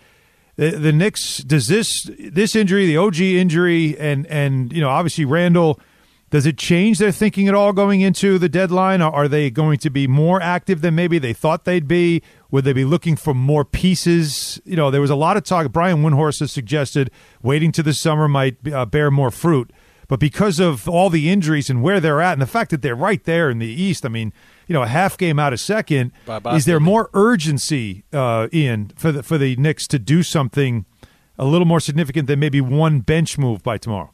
[0.57, 5.27] The, the Knicks does this this injury, the OG injury, and and you know obviously
[5.27, 5.79] Randle
[6.35, 9.01] does it change their thinking at all going into the deadline?
[9.01, 12.25] Are they going to be more active than maybe they thought they'd be?
[12.51, 14.61] Would they be looking for more pieces?
[14.65, 15.71] You know, there was a lot of talk.
[15.71, 19.73] Brian Windhorst has suggested waiting to the summer might uh, bear more fruit.
[20.09, 22.97] But because of all the injuries and where they're at, and the fact that they're
[22.97, 24.33] right there in the East, I mean,
[24.67, 26.11] you know, a half game out of second,
[26.57, 30.85] is there more urgency, uh, Ian, for the for the Knicks to do something
[31.39, 34.14] a little more significant than maybe one bench move by tomorrow?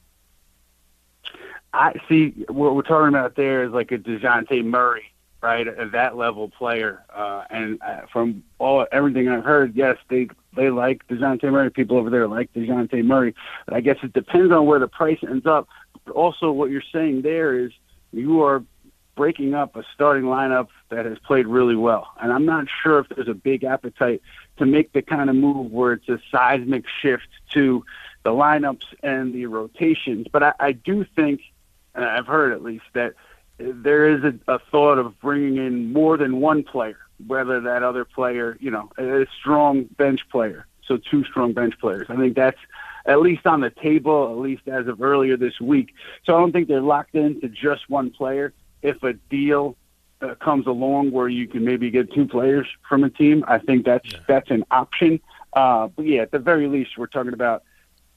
[1.72, 5.66] I see what we're talking about there is like a Dejounte Murray, right?
[5.92, 7.04] That level player.
[7.14, 11.70] Uh, and uh, from all everything I've heard, yes, they they like Dejounte Murray.
[11.70, 13.34] People over there like Dejounte Murray.
[13.66, 15.68] But I guess it depends on where the price ends up.
[16.04, 17.72] But also, what you're saying there is
[18.12, 18.64] you are
[19.14, 22.08] breaking up a starting lineup that has played really well.
[22.20, 24.22] And I'm not sure if there's a big appetite
[24.56, 27.84] to make the kind of move where it's a seismic shift to
[28.22, 30.26] the lineups and the rotations.
[30.32, 31.42] But I, I do think
[31.94, 33.14] and I've heard at least that
[33.58, 38.04] there is a, a thought of bringing in more than one player, whether that other
[38.04, 40.66] player, you know, a strong bench player.
[40.86, 42.06] So two strong bench players.
[42.08, 42.58] I think that's
[43.06, 45.94] at least on the table, at least as of earlier this week.
[46.24, 48.52] So I don't think they're locked into just one player.
[48.82, 49.76] If a deal
[50.20, 53.84] uh, comes along where you can maybe get two players from a team, I think
[53.84, 55.20] that's that's an option.
[55.52, 57.62] Uh, but yeah, at the very least, we're talking about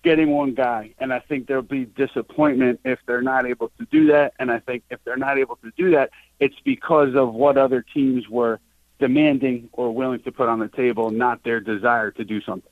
[0.04, 4.08] getting one guy, and I think there'll be disappointment if they're not able to do
[4.08, 4.34] that.
[4.38, 7.86] And I think if they're not able to do that, it's because of what other
[7.94, 8.60] teams were
[9.00, 12.70] demanding or willing to put on the table, not their desire to do something.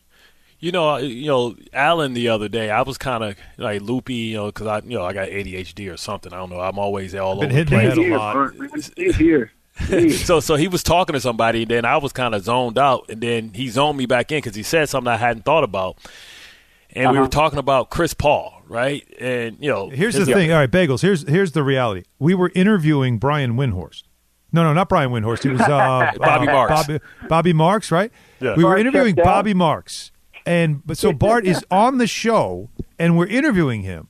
[0.60, 4.14] You know, uh, you know, Alan the other day, I was kind of like loopy,
[4.14, 6.32] you know, because I, you know, I got ADHD or something.
[6.32, 6.60] I don't know.
[6.60, 7.98] I'm always all Been over the hitting the place.
[7.98, 8.34] head a lot.
[8.56, 9.52] Bert, here.
[10.10, 13.06] so so he was talking to somebody, and then I was kind of zoned out,
[13.10, 15.98] and then he zoned me back in because he said something I hadn't thought about,
[16.94, 17.24] and we Uh-huh.
[17.24, 19.04] were talking about Chris Paul, right?
[19.20, 20.52] And you know, Here's the his- thing.
[20.52, 21.02] All right, Bagels.
[21.02, 22.04] Here's here's the reality.
[22.20, 24.04] We were interviewing Brian Windhorst.
[24.54, 25.44] No, no, not Brian Windhorst.
[25.44, 26.74] He was uh, Bobby uh, Marks.
[26.88, 27.00] Bobby,
[27.30, 28.12] Bobby Marks, right?
[28.42, 28.56] Yeah.
[28.56, 29.16] We were interviewing.
[29.16, 30.12] Bobby Marks,
[30.46, 34.10] and but so Bart is on the show, and we're interviewing him,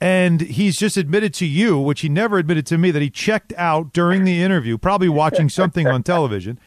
[0.00, 3.52] and he's just admitted to you, which he never admitted to me, that he checked
[3.56, 6.58] out during the interview, probably watching something on television,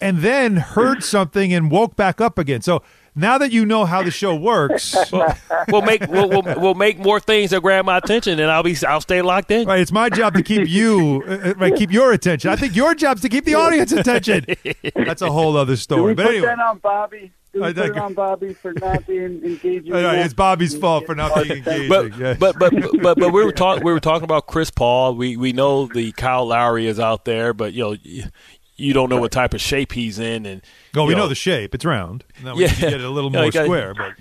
[0.00, 2.62] and then heard something and woke back up again.
[2.62, 2.82] So
[3.14, 4.94] now that you know how the show works.
[5.68, 8.76] we'll make we'll, we'll, we'll make more things that grab my attention, and I'll be
[8.86, 9.66] I'll stay locked in.
[9.66, 12.50] Right, it's my job to keep you, uh, uh, right, keep your attention.
[12.50, 14.46] I think your job's to keep the audience attention.
[14.94, 16.02] That's a whole other Do story.
[16.02, 17.32] we But put anyway, that on Bobby?
[17.52, 19.92] Do we I put think- it on Bobby for not being engaging?
[19.92, 21.88] All right, it's Bobby's fault for not being engaging.
[21.88, 22.34] But, yeah.
[22.38, 25.16] but but but but we were talking we were talking about Chris Paul.
[25.16, 27.96] We we know the Kyle Lowry is out there, but you know
[28.80, 30.62] you, you don't know what type of shape he's in, and
[30.94, 32.24] well, we you know the shape; it's round.
[32.42, 32.68] Now we Yeah.
[32.72, 33.94] can get it a little more you got- square.
[33.94, 34.14] But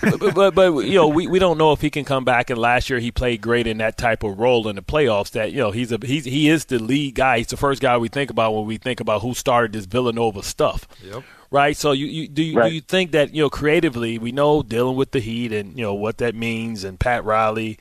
[0.00, 2.50] but, but, but, but you know we, we don't know if he can come back.
[2.50, 5.30] And last year he played great in that type of role in the playoffs.
[5.32, 7.38] That you know he's a he's he is the lead guy.
[7.38, 10.42] He's the first guy we think about when we think about who started this Villanova
[10.42, 10.86] stuff.
[11.02, 11.22] Yep.
[11.50, 11.76] Right.
[11.76, 12.68] So you, you do you, Right.
[12.70, 15.84] do you think that you know creatively we know dealing with the Heat and you
[15.84, 17.78] know what that means and Pat Riley.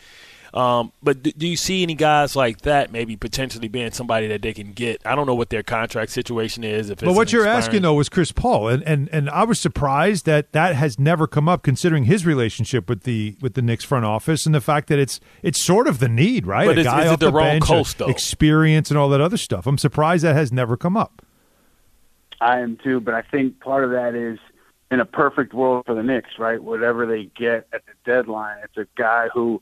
[0.53, 4.43] Um, but do, do you see any guys like that maybe potentially being somebody that
[4.43, 5.01] they can get?
[5.03, 6.91] I don't know what their contract situation is.
[6.91, 9.45] If it's but what you're expiring- asking though was Chris Paul, and, and and I
[9.45, 13.63] was surprised that that has never come up, considering his relationship with the with the
[13.63, 16.67] Knicks front office and the fact that it's it's sort of the need, right?
[16.67, 18.07] But a is- guy is it off the wrong bench, coast, though?
[18.07, 19.65] experience and all that other stuff.
[19.65, 21.23] I'm surprised that has never come up.
[22.39, 24.37] I am too, but I think part of that is
[24.91, 26.61] in a perfect world for the Knicks, right?
[26.61, 29.59] Whatever they get at the deadline, it's a guy who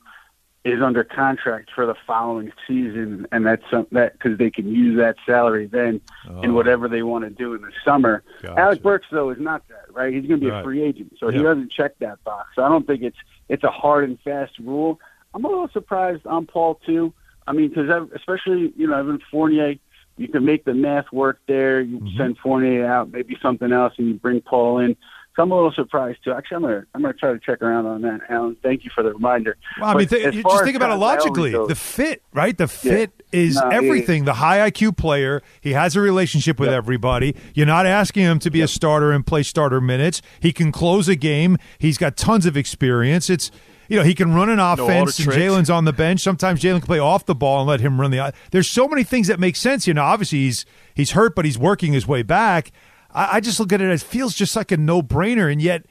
[0.64, 4.96] is under contract for the following season, and that's some, that because they can use
[4.96, 6.00] that salary then
[6.44, 8.22] in whatever they want to do in the summer.
[8.24, 8.42] Oh.
[8.48, 8.60] Gotcha.
[8.60, 10.12] Alec Burks though is not that, right?
[10.14, 10.60] He's going to be Right.
[10.60, 12.50] a free agent, so he doesn't check that box.
[12.54, 13.16] So I don't think it's
[13.48, 15.00] it's a hard and fast rule.
[15.34, 17.12] I'm a little surprised on Paul too.
[17.46, 19.74] I mean, because especially you know Evan Fournier,
[20.16, 21.80] you can make the math work there.
[21.80, 22.16] You Mm-hmm.
[22.16, 24.96] send Fournier out, maybe something else, and you bring Paul in.
[25.34, 26.32] So I'm a little surprised too.
[26.32, 28.54] Actually, I'm gonna I'm gonna try to check around on that, Alan.
[28.62, 29.56] Thank you for the reminder.
[29.80, 31.52] Well, I mean, th- you just think about it logically.
[31.52, 32.56] goes- The fit, right?
[32.56, 34.26] The fit is No, yeah, everything.
[34.26, 35.40] The high IQ player.
[35.62, 37.34] He has a relationship with everybody.
[37.54, 40.20] You're not asking him to be a starter and play starter minutes.
[40.38, 41.56] He can close a game.
[41.78, 43.30] He's got tons of experience.
[43.30, 43.50] It's
[43.88, 45.18] you know he can run an offense.
[45.18, 45.28] and.
[45.32, 46.20] Jalen's on the bench.
[46.20, 48.34] Sometimes Jalen can play off the ball and let him run the.
[48.50, 49.86] There's so many things that make sense.
[49.86, 52.70] You know, obviously he's he's hurt, but he's working his way back.
[53.14, 55.84] I, I just look at it as feels just like a no brainer, and yet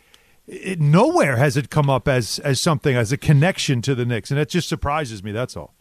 [0.47, 4.31] it, nowhere has it come up as as something as a connection to the Knicks,
[4.31, 5.31] and it just surprises me.
[5.31, 5.73] That's all.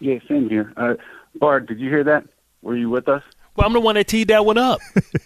[0.00, 0.72] yeah, same here.
[0.76, 0.94] Uh,
[1.34, 2.24] Bart, did you hear that?
[2.62, 3.22] Were you with us?
[3.54, 4.80] Well, I'm the one that teed that one up.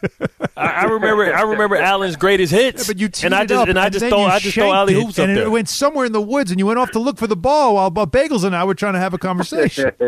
[0.57, 1.33] I, I remember.
[1.33, 2.83] I remember Alan's greatest hits.
[2.83, 4.27] Yeah, but you teed and I it just up, and I just then throw you
[4.27, 5.45] I just throw shanked alley it, hoops up and there.
[5.45, 7.77] it went somewhere in the woods, and you went off to look for the ball
[7.77, 9.93] while while Bagels and I were trying to have a conversation.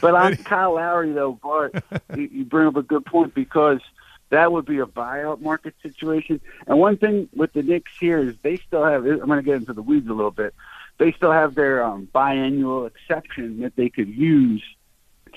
[0.00, 1.74] but on Kyle Lowry, though, Bart,
[2.14, 3.80] you, you bring up a good point because
[4.28, 6.40] that would be a buyout market situation.
[6.68, 9.04] And one thing with the Knicks here is they still have.
[9.04, 10.54] I'm going to get into the weeds a little bit.
[10.98, 14.62] They still have their um, biannual exception that they could use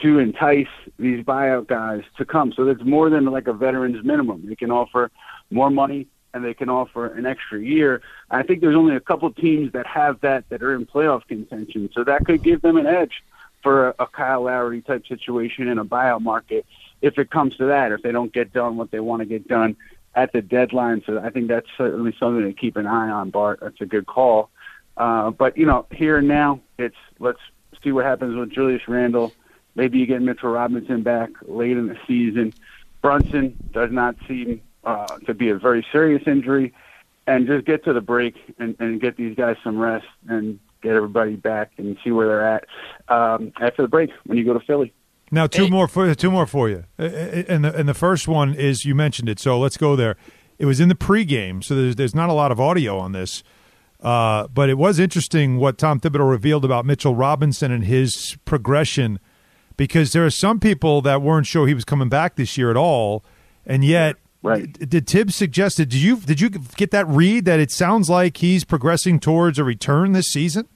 [0.01, 2.53] to entice these buyout guys to come.
[2.53, 4.47] So that's more than like a veterans minimum.
[4.47, 5.11] They can offer
[5.51, 8.01] more money and they can offer an extra year.
[8.31, 11.89] I think there's only a couple teams that have that that are in playoff contention.
[11.93, 13.23] So that could give them an edge
[13.61, 16.65] for a, Kyle Lowry type situation in a buyout market
[17.01, 19.47] if it comes to that, if they don't get done what they want to get
[19.47, 19.75] done
[20.15, 21.01] at the deadline.
[21.05, 23.59] So I think that's certainly something to keep an eye on, Bart.
[23.61, 24.49] That's a good call.
[24.97, 27.39] Uh, but, you know, here and now, it's let's
[27.83, 29.33] see what happens with Julius Randle.
[29.75, 32.53] Maybe you get Mitchell Robinson back late in the season.
[33.01, 36.73] Brunson does not seem uh, to be a very serious injury.
[37.25, 40.91] And just get to the break and, and get these guys some rest and get
[40.93, 42.65] everybody back and see where they're at
[43.07, 44.91] um, after the break when you go to Philly.
[45.31, 45.69] Now, two Hey.
[45.69, 48.83] more for two more for you, Uh, uh, and the and the first one is
[48.83, 50.17] you mentioned it, so let's go there.
[50.59, 53.41] It was in the pregame, so there's there's not a lot of audio on this,
[54.01, 59.17] uh, but it was interesting what Tom Thibodeau revealed about Mitchell Robinson and his progression
[59.77, 62.77] because there are some people that weren't sure he was coming back this year at
[62.77, 63.23] all,
[63.65, 64.17] and yet.
[64.45, 64.73] Right.
[64.73, 65.87] Did Thibs suggest it?
[65.87, 69.63] Did you did you get that read that it sounds like he's progressing towards a
[69.63, 70.67] return this season?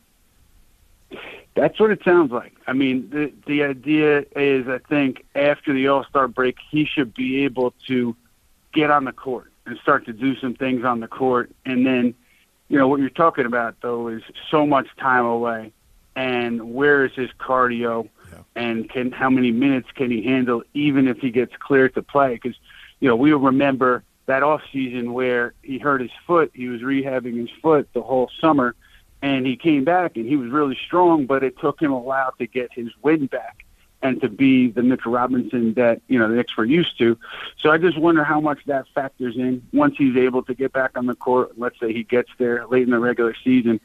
[1.58, 2.54] That's what it sounds like.
[2.68, 7.14] I mean, the the idea is, I think after the All Star break, he should
[7.16, 8.16] be able to
[8.74, 11.52] get on the court and start to do some things on the court.
[11.66, 12.14] And then,
[12.70, 15.74] you know, what you're talking about though is so much time away,
[16.16, 18.08] and where is his cardio,
[18.58, 22.34] and can how many minutes can he handle, even if he gets cleared to play?
[22.34, 22.58] Because,
[23.00, 26.52] you know, we will remember that off season where he hurt his foot.
[26.54, 28.76] He was rehabbing his foot the whole summer
[29.22, 32.34] and he came back and he was really strong, but it took him a while
[32.38, 33.66] to get his wind back
[34.02, 37.18] and to be the Mitchell Robinson that you know the Knicks were used to.
[37.58, 40.92] So I just wonder how much that factors in once he's able to get back
[40.96, 41.58] on the court.
[41.58, 43.80] Let's say he gets there late in the regular season.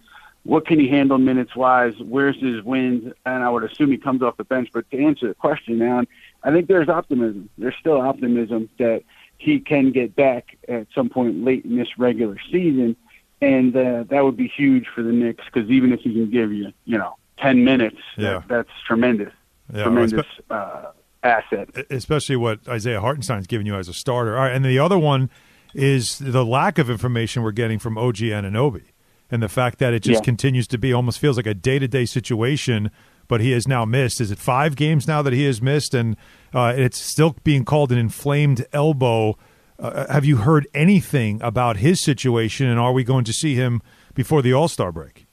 [0.44, 1.94] What can he handle minutes wise?
[2.00, 3.12] Where's his wins?
[3.24, 4.70] And I would assume he comes off the bench.
[4.72, 6.02] But to answer the question now,
[6.42, 7.48] I think there's optimism.
[7.58, 9.02] There's still optimism that
[9.38, 12.96] he can get back at some point late in this regular season
[13.40, 16.52] and uh, that would be huge for the Knicks because even if he can give
[16.52, 18.34] you, you know, ten minutes, Yeah.
[18.34, 19.32] that, that's tremendous,
[19.74, 20.92] Yeah, tremendous uh,
[21.24, 21.68] asset.
[21.90, 24.36] especially what Isaiah Hartenstein's giving you as a starter.
[24.36, 25.28] All right, and the other one
[25.74, 28.82] is the lack of information we're getting from OG Anunoby,
[29.32, 30.24] and the fact that it just Yeah.
[30.24, 32.90] continues to be almost feels like a day to day situation.
[33.28, 34.20] But he has now missed.
[34.20, 36.16] Is it five games now that he has missed, and
[36.52, 39.38] uh, it's still being called an inflamed elbow?
[39.78, 43.80] Uh, have you heard anything about his situation, and are we going to see him
[44.14, 45.24] before the All Star break?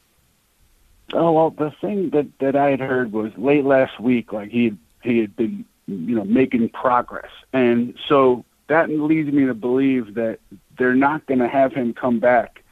[1.13, 4.65] Oh well, the thing that that I had heard was late last week, like he
[4.65, 10.13] had, he had been, you know, making progress, and so that leads me to believe
[10.13, 10.39] that
[10.77, 12.63] they're not going to have him come back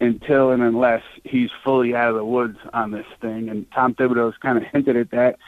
[0.00, 3.48] until and unless he's fully out of the woods on this thing.
[3.48, 5.38] And Tom Thibodeau's kind of hinted at that.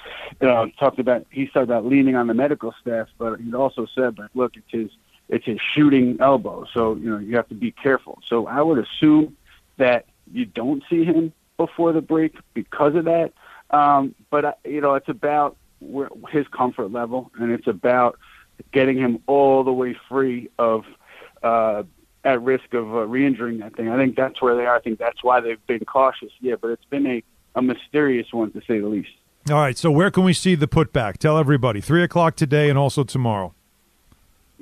[0.41, 3.87] You know, talked about he talked about leaning on the medical staff, but he also
[3.95, 4.91] said, like, look, it's his
[5.29, 8.21] it's his shooting elbow, so you know you have to be careful.
[8.29, 9.37] So I would assume
[9.77, 13.33] that you don't see him before the break because of that.
[13.71, 18.19] Um, but uh, you know, it's about where, his comfort level, and it's about
[18.73, 20.85] getting him all the way free of
[21.43, 21.83] uh,
[22.27, 23.89] at risk of uh, re-injuring that thing.
[23.89, 24.77] I think that's where they are.
[24.77, 26.33] I think that's why they've been cautious.
[26.41, 27.23] Yeah, but it's been a,
[27.55, 29.13] a mysterious one to say the least.
[29.49, 31.19] All right, so where can we see the putback?
[31.19, 31.81] Tell everybody.
[31.81, 33.55] Three o'clock today, and also tomorrow.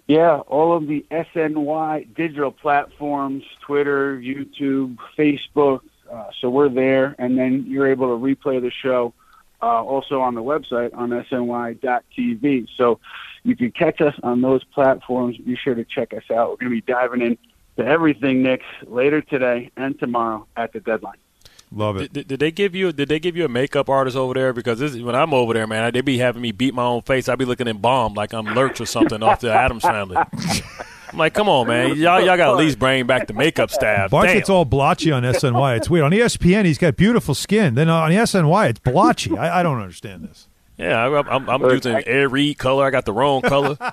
[0.06, 5.80] Yeah, all of the SNY digital platforms, Twitter, YouTube, Facebook.
[6.12, 9.14] Uh, so we're there, and then you're able to replay the show
[9.62, 12.68] uh, also on the website on sny.tv.
[12.76, 13.00] So
[13.44, 15.38] you can catch us on those platforms.
[15.38, 16.50] Be sure to check us out.
[16.50, 17.38] We're going to be diving in
[17.76, 21.16] to everything, Knicks, later today and tomorrow at the deadline.
[21.72, 22.00] Love it.
[22.00, 24.52] Did, did, did they give you did they give you a makeup artist over there?
[24.52, 27.28] Because this, when I'm over there, man, they be having me beat my own face.
[27.28, 30.16] I be looking embalmed like I'm Lurch or something off the Addams family.
[30.16, 34.10] I'm like, come on, man, y'all y'all got at least bring back the makeup staff.
[34.10, 34.36] Bart Damn.
[34.36, 35.76] gets all blotchy on SNY.
[35.78, 36.04] It's weird.
[36.04, 37.74] On ESPN, he's got beautiful skin.
[37.74, 39.36] Then on SNY, it's blotchy.
[39.36, 40.46] I, I don't understand this.
[40.76, 42.84] yeah, I, I'm, I'm Look, using I- air read color.
[42.84, 43.76] I got the wrong color.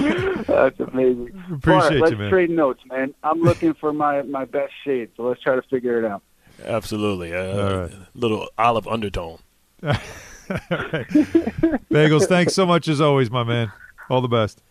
[0.00, 1.42] That's amazing.
[1.52, 2.30] Appreciate Bart, you, let's man.
[2.30, 3.14] trade notes, man.
[3.22, 6.22] I'm looking for my, my best shade, so let's try to figure it out.
[6.64, 7.92] Absolutely, uh, All right.
[8.14, 9.38] little olive undertone.
[11.90, 13.70] Bagels, thanks so much as always, my man.
[14.08, 14.62] All the best.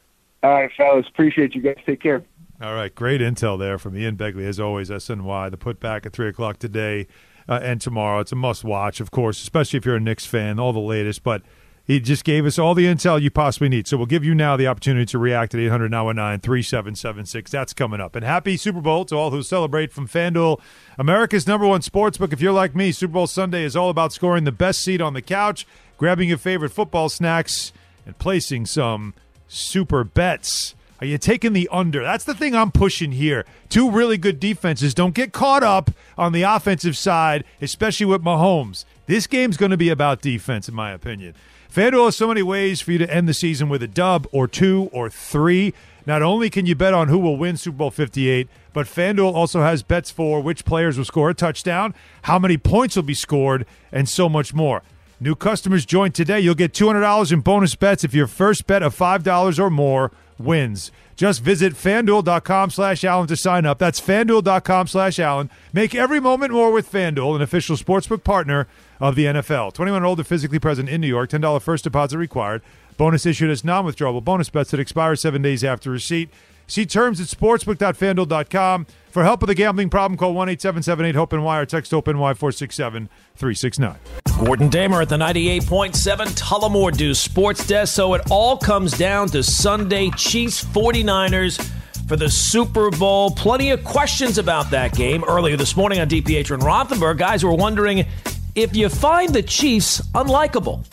[0.43, 1.05] All right, fellas.
[1.09, 1.77] Appreciate you guys.
[1.85, 2.23] Take care.
[2.61, 4.89] All right, great intel there from Ian Begley, as always.
[4.89, 7.07] SNY, the putback at 3 o'clock today
[7.49, 8.19] uh, and tomorrow.
[8.21, 11.23] It's a must watch, of course, especially if you're a Knicks fan, all the latest.
[11.23, 11.41] But
[11.85, 13.87] he just gave us all the intel you possibly need.
[13.87, 17.51] So we'll give you now the opportunity to react at 800 919 3776.
[17.51, 18.15] That's coming up.
[18.15, 20.59] And happy Super Bowl to all who celebrate from FanDuel,
[20.97, 22.33] America's number one sportsbook.
[22.33, 25.13] If you're like me, Super Bowl Sunday is all about scoring the best seat on
[25.13, 25.67] the couch,
[25.97, 27.71] grabbing your favorite football snacks,
[28.05, 29.13] and placing some
[29.47, 30.73] super bets.
[31.01, 32.01] Are you taking the under?
[32.01, 33.45] That's the thing I'm pushing here.
[33.69, 34.93] Two really good defenses.
[34.93, 38.85] Don't get caught up on the offensive side, especially with Mahomes.
[39.05, 41.35] This game's going to be about defense, in my opinion.
[41.75, 44.47] FanDuel has so many ways for you to end the season with a dub or
[44.47, 45.73] two or three.
[46.05, 49.59] Not only can you bet on who will win Super Bowl 58, but FanDuel also
[49.59, 53.65] has bets for which players will score a touchdown, how many points will be scored,
[53.91, 54.83] and so much more.
[55.19, 56.39] New customers join today.
[56.39, 60.93] You'll get $200 in bonus bets if your first bet of $5 or more wins.
[61.15, 63.79] Just visit fanduel.com slash Allen to sign up.
[63.79, 65.49] That's fanduel.com slash Allen.
[65.71, 68.67] Make every moment more with Fanduel, an official sportsbook partner
[68.99, 69.73] of the NFL.
[69.73, 72.61] 21 or older, physically present in New York, $10 first deposit required.
[72.97, 76.29] Bonus issued as non withdrawable bonus bets that expire seven days after receipt.
[76.67, 78.87] See terms at sportsbook.fanduel.com.
[79.11, 82.33] For help with a gambling problem, call 1 877 HOPE NY or text HOPE NY
[82.33, 83.97] 467 369.
[84.43, 85.93] Gordon Damer at the 98.7
[86.37, 87.93] Tullamore Dew Sports Desk.
[87.93, 91.63] So it all comes down to Sunday Chiefs 49ers
[92.07, 93.31] for the Super Bowl.
[93.31, 97.17] Plenty of questions about that game earlier this morning on DPH and Rothenberg.
[97.17, 98.05] Guys were wondering
[98.55, 100.85] if you find the Chiefs unlikable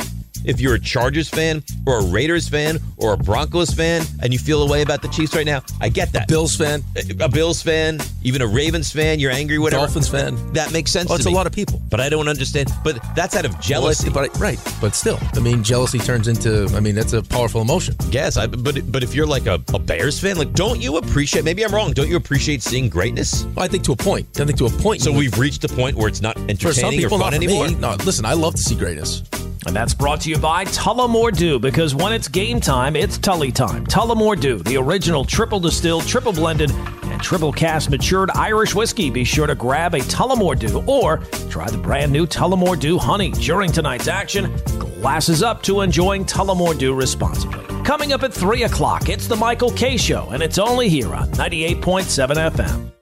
[0.44, 4.38] if you're a Chargers fan or a Raiders fan or a Broncos fan and you
[4.38, 6.24] feel a way about the Chiefs right now, I get that.
[6.24, 6.82] A Bills fan,
[7.20, 9.86] a, Bills fan, even a Ravens fan, you're angry, whatever.
[9.86, 10.52] Dolphins fan.
[10.52, 11.08] That makes sense.
[11.08, 12.70] Well, it's a lot of people, but I don't understand.
[12.84, 14.10] But that's out of jealousy.
[14.10, 16.66] Well, but right, but still, I mean, jealousy turns into.
[16.74, 17.96] I mean, that's a powerful emotion.
[18.10, 21.44] Yes, I, but but if you're like a, a, Bears fan, like, don't you appreciate?
[21.44, 21.92] Maybe I'm wrong.
[21.92, 23.44] Don't you appreciate seeing greatness?
[23.44, 24.40] Well, I think to a point.
[24.40, 25.02] I think to a point.
[25.02, 27.68] So we've reached a point where it's not entertaining for some people, or fun anymore.
[27.68, 27.74] Me.
[27.74, 29.22] No, listen, I love to see greatness.
[29.66, 33.52] And that's brought to you by Tullamore Dew, because when it's game time, it's Tully
[33.52, 33.86] time.
[33.86, 39.08] Tullamore Dew, the original triple distilled, triple blended, and triple cast matured Irish whiskey.
[39.10, 43.30] Be sure to grab a Tullamore Dew or try the brand new Tullamore Dew Honey
[43.30, 44.52] during tonight's action.
[44.78, 47.64] Glasses up to enjoying Tullamore Dew responsibly.
[47.84, 51.28] Coming up at 3 o'clock, it's the Michael Kay Show, and it's only here on
[51.32, 53.01] 98.7 FM.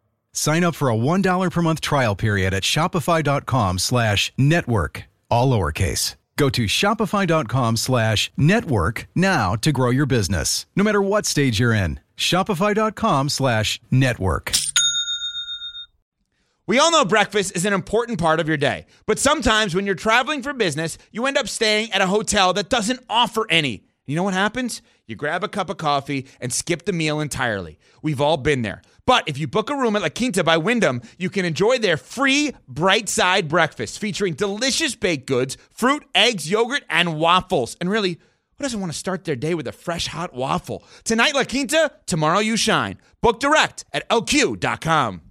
[0.33, 5.03] Sign up for a $1 per month trial period at Shopify.com slash network.
[5.29, 6.15] All lowercase.
[6.37, 10.65] Go to Shopify.com slash network now to grow your business.
[10.75, 11.99] No matter what stage you're in.
[12.17, 14.51] Shopify.com slash network.
[16.67, 19.95] We all know breakfast is an important part of your day, but sometimes when you're
[19.95, 23.83] traveling for business, you end up staying at a hotel that doesn't offer any.
[24.05, 24.81] You know what happens?
[25.05, 27.77] You grab a cup of coffee and skip the meal entirely.
[28.01, 28.81] We've all been there.
[29.05, 31.97] But if you book a room at La Quinta by Wyndham, you can enjoy their
[31.97, 37.75] free bright side breakfast featuring delicious baked goods, fruit, eggs, yogurt, and waffles.
[37.79, 40.83] And really, who doesn't want to start their day with a fresh hot waffle?
[41.03, 42.97] Tonight, La Quinta, tomorrow, you shine.
[43.21, 45.21] Book direct at lq.com.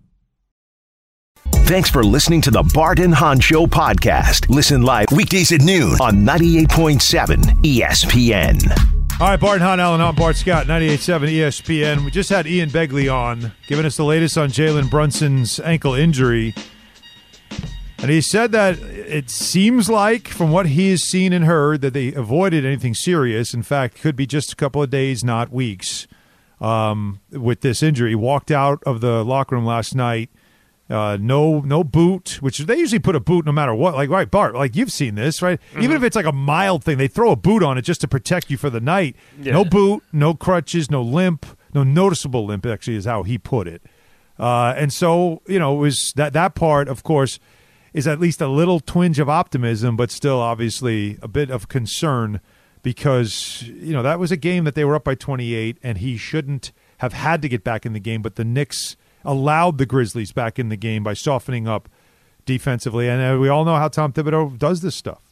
[1.70, 4.48] Thanks for listening to the Bart and Hahn Show podcast.
[4.48, 8.99] Listen live weekdays at noon on 98.7 ESPN.
[9.20, 12.06] All right, Bart Hahn, Alan Hahn, Bart Scott, 98.7 ESPN.
[12.06, 16.54] We just had Ian Begley on, giving us the latest on Jalen Brunson's ankle injury.
[17.98, 21.92] And he said that it seems like, from what he has seen and heard, that
[21.92, 23.52] they avoided anything serious.
[23.52, 26.06] In fact, could be just a couple of days, not weeks,
[26.58, 28.12] um, with this injury.
[28.12, 30.30] He walked out of the locker room last night
[30.90, 33.94] uh, no, no boot, which they usually put a boot no matter what.
[33.94, 35.60] Like, right, Bart, like you've seen this, right?
[35.70, 35.82] Mm-hmm.
[35.82, 38.08] Even if it's like a mild thing, they throw a boot on it just to
[38.08, 39.14] protect you for the night.
[39.40, 39.52] Yeah.
[39.52, 42.66] No boot, no crutches, no limp, no noticeable limp.
[42.66, 43.82] Actually, is how he put it.
[44.38, 47.38] Uh, and so, you know, it was that that part, of course,
[47.92, 52.40] is at least a little twinge of optimism, but still, obviously, a bit of concern
[52.82, 56.16] because you know that was a game that they were up by 28, and he
[56.16, 60.32] shouldn't have had to get back in the game, but the Knicks allowed the Grizzlies
[60.32, 61.88] back in the game by softening up
[62.46, 63.08] defensively.
[63.08, 65.22] And uh, we all know how Tom Thibodeau does this stuff.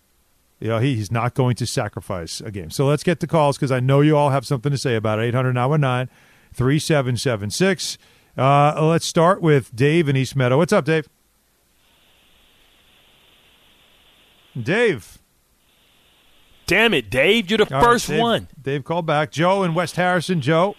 [0.61, 2.71] You know, he, he's not going to sacrifice a game.
[2.71, 5.21] So let's get to calls because I know you all have something to say about
[5.21, 5.27] it.
[5.27, 6.15] 800 919
[6.53, 7.99] 3776.
[8.37, 10.59] Uh, let's start with Dave in East Meadow.
[10.59, 11.09] What's up, Dave?
[14.61, 15.19] Dave.
[16.67, 17.51] Damn it, Dave.
[17.51, 18.49] You're the all first right, Dave, one.
[18.61, 19.31] Dave called back.
[19.31, 20.41] Joe in West Harrison.
[20.41, 20.77] Joe.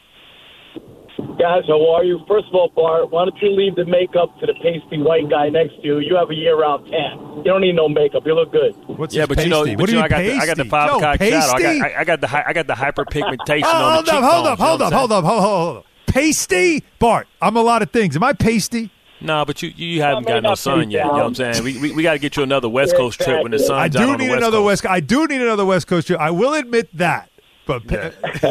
[1.38, 2.20] Guys, how are you?
[2.28, 5.50] First of all, Bart, why don't you leave the makeup to the pasty white guy
[5.50, 6.00] next to you?
[6.00, 7.38] You have a year-round tan.
[7.38, 8.24] You don't need no makeup.
[8.26, 8.74] You look good.
[8.88, 9.50] What's yeah, but pasty?
[9.50, 11.20] you know, but what you know, I got the, I got the five Joe, o'clock
[11.20, 11.40] pasty?
[11.40, 11.54] shadow.
[11.54, 14.48] I got, I, I got the I got the hyperpigmentation oh, on the up, hold
[14.48, 15.86] up, hold up, hold up, hold up, hold up.
[16.08, 17.28] Pasty, Bart.
[17.42, 18.16] I'm a lot of things.
[18.16, 18.92] Am I pasty?
[19.22, 21.06] No, nah, but you you haven't got no sun yet.
[21.06, 21.64] You know what I'm saying?
[21.64, 23.88] We we, we got to get you another West Coast trip when the sun's I
[23.90, 24.84] do out on need the West another Coast.
[24.84, 24.86] West.
[24.86, 26.20] I do need another West Coast trip.
[26.20, 27.30] I will admit that.
[27.70, 27.84] But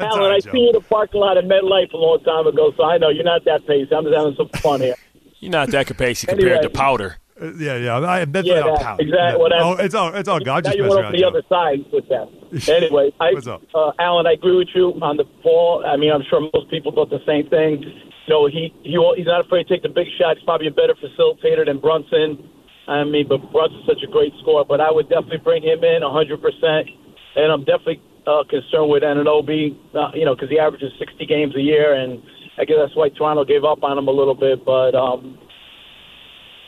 [0.00, 2.82] Alan, I see you in the parking lot at MetLife a long time ago, so
[2.82, 3.94] I know you're not that pacey.
[3.94, 4.96] I'm just having some fun here.
[5.38, 6.62] You're not that capacity compared Anyway.
[6.64, 7.16] to powder.
[7.40, 9.02] Uh, yeah, yeah, I, that's Yeah, not that- powder.
[9.04, 9.40] exactly.
[9.42, 10.48] Well, oh, it's all it's all good.
[10.48, 11.14] I'm now just you messing went around.
[11.14, 12.28] over the other side with that.
[12.76, 13.30] Anyway, I,
[13.74, 15.84] Uh, Alan, I agree with you on the ball.
[15.86, 17.80] I mean, I'm sure most people thought the same thing.
[18.26, 20.36] You know, he, he he's not afraid to take the big shot.
[20.36, 22.42] He's probably a better facilitator than Brunson.
[22.88, 24.64] I mean, but Brunson's such a great scorer.
[24.64, 26.42] But I would definitely bring him in 100.
[26.42, 26.88] percent
[27.36, 29.76] And I'm definitely uh, concerned with Anunoby.
[29.94, 32.22] Uh, you know, because he averages 60 games a year, and
[32.58, 34.64] I guess that's why Toronto gave up on him a little bit.
[34.64, 35.38] But um,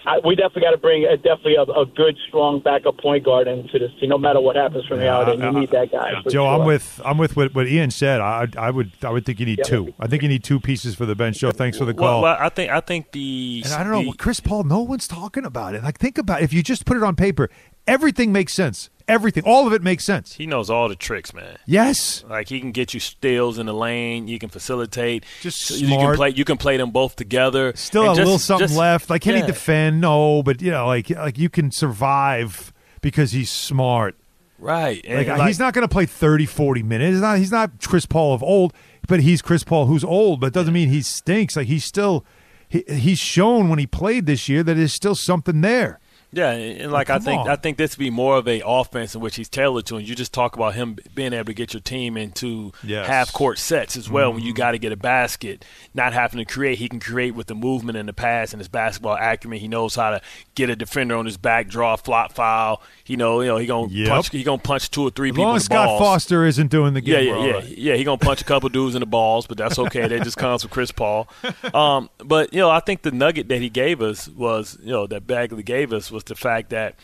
[0.04, 3.46] I, we definitely got to bring a, definitely a, a good, strong backup point guard
[3.46, 4.08] into this team.
[4.08, 6.10] No matter what happens from here out, and you need that guy.
[6.22, 6.60] for Joe, sure.
[6.60, 8.20] I'm with I'm with what, what Ian said.
[8.20, 9.64] I I would I would think you need Yeah.
[9.64, 9.94] two.
[10.00, 11.38] I think you need two pieces for the bench.
[11.38, 12.22] Joe, thanks for the Well, call.
[12.22, 14.64] well, I think I think the and I don't know, the- Chris Paul.
[14.64, 15.84] No one's talking about it.
[15.84, 16.44] Like, think about it.
[16.44, 17.48] if you just put it on paper,
[17.86, 18.90] everything makes sense.
[19.08, 20.34] Everything, all of it makes sense.
[20.34, 21.56] He knows all the tricks, man.
[21.66, 22.24] Yes.
[22.28, 24.28] Like he can get you steals in the lane.
[24.28, 25.24] You can facilitate.
[25.40, 26.16] Just you can smart.
[26.16, 26.30] play.
[26.30, 27.72] You can play them both together.
[27.76, 29.10] Still And a just- little something just- left.
[29.10, 29.40] Like, can yeah.
[29.42, 30.00] he defend?
[30.00, 34.16] No, but you know, like like you can survive because he's smart.
[34.58, 35.04] Right.
[35.06, 37.12] And Like, uh, like- he's not going to play 30, 40 minutes.
[37.14, 38.72] He's not, he's not Chris Paul of old,
[39.08, 41.56] but he's Chris Paul who's old, but it doesn't mean he stinks.
[41.56, 42.24] Like he's still
[42.68, 45.98] he, he's shown when he played this year that there's still something there.
[46.32, 47.48] Yeah, and like I think on.
[47.48, 50.08] I think this would be more of a offense in which he's tailored to, and
[50.08, 53.06] you just talk about him being able to get your team into Yes.
[53.06, 54.30] half court sets as well.
[54.30, 54.46] When Mm-hmm.
[54.48, 55.64] you got to get a basket,
[55.94, 58.68] not having to create, he can create with the movement and the pass and his
[58.68, 59.58] basketball acumen.
[59.58, 60.20] He knows how to
[60.54, 62.82] get a defender on his back, draw a flop foul.
[63.06, 64.08] You know, you know he gonna Yep.
[64.08, 65.44] punch, he gonna punch two or three As people.
[65.44, 66.00] long in as the Scott balls.
[66.00, 67.78] Foster isn't doing the Yeah, game, yeah, we're yeah, right.
[67.78, 67.94] yeah.
[67.96, 70.08] He gonna punch a couple dudes in the balls, but that's okay.
[70.08, 71.28] that just comes with Chris Paul.
[71.74, 75.06] Um, but you know, I think the nugget that he gave us was, you know,
[75.06, 76.94] that Begley gave us was the fact that,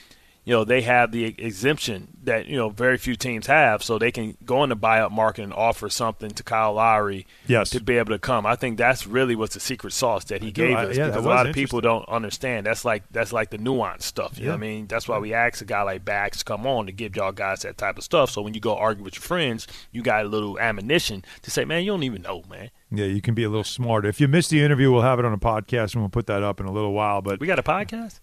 [0.44, 4.10] you know, they have the exemption that you know very few teams have, so they
[4.10, 7.68] can go in the buyout market and offer something to Kyle Lowry Yes.
[7.70, 8.46] to be able to come.
[8.46, 10.66] I think that's really what's the secret sauce that he do.
[10.68, 12.64] gave I- us yeah, because a lot of people don't understand.
[12.64, 14.38] That's like that's like the nuance stuff.
[14.38, 14.86] You know what I mean?
[14.86, 17.60] That's why we ask a guy like Bax to come on to give y'all guys
[17.62, 18.30] that type of stuff.
[18.30, 21.66] So when you go argue with your friends, you got a little ammunition to say,
[21.66, 22.70] man, you don't even know, man.
[22.90, 24.08] Yeah, you can be a little smarter.
[24.08, 26.42] If you missed the interview, we'll have it on a podcast and we'll put that
[26.42, 27.20] up in a little while.
[27.20, 28.20] But We got a podcast.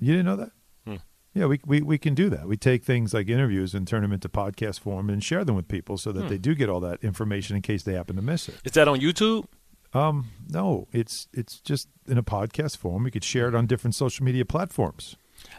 [0.00, 0.50] You didn't know that?
[0.86, 0.96] Hmm.
[1.34, 2.46] Yeah, we, we we can do that.
[2.46, 5.68] We take things like interviews and turn them into podcast form and share them with
[5.68, 6.28] people so that Hmm.
[6.28, 8.56] they do get all that information in case they happen to miss it.
[8.64, 9.44] Is that on YouTube?
[9.92, 13.04] Um, no, it's it's just in a podcast form.
[13.04, 15.16] We could share it on different social media platforms.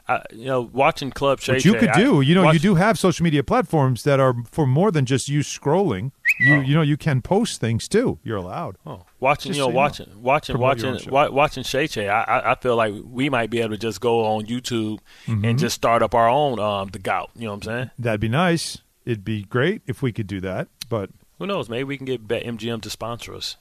[0.08, 2.22] I, you know, watching Club Shay Which you could I- do.
[2.22, 5.40] You know, you do have social media platforms that are for more than just you
[5.40, 6.12] scrolling.
[6.40, 8.20] You you know, you can post things too.
[8.24, 8.78] You're allowed.
[8.86, 9.78] Oh, watching, Just you know, you know.
[9.78, 12.08] watching, watching, Promote watching, wa- watching Shay Shay.
[12.10, 15.48] I, I, I feel like we might be able to just go on YouTube Mhm.
[15.50, 17.32] and just start up our own um the gout.
[17.36, 17.92] You know what I'm saying?
[17.98, 18.78] That'd be nice.
[19.06, 21.10] It'd be great if we could do that, but
[21.40, 21.68] Who knows?
[21.70, 23.58] Maybe we can get Bet MGM to sponsor us.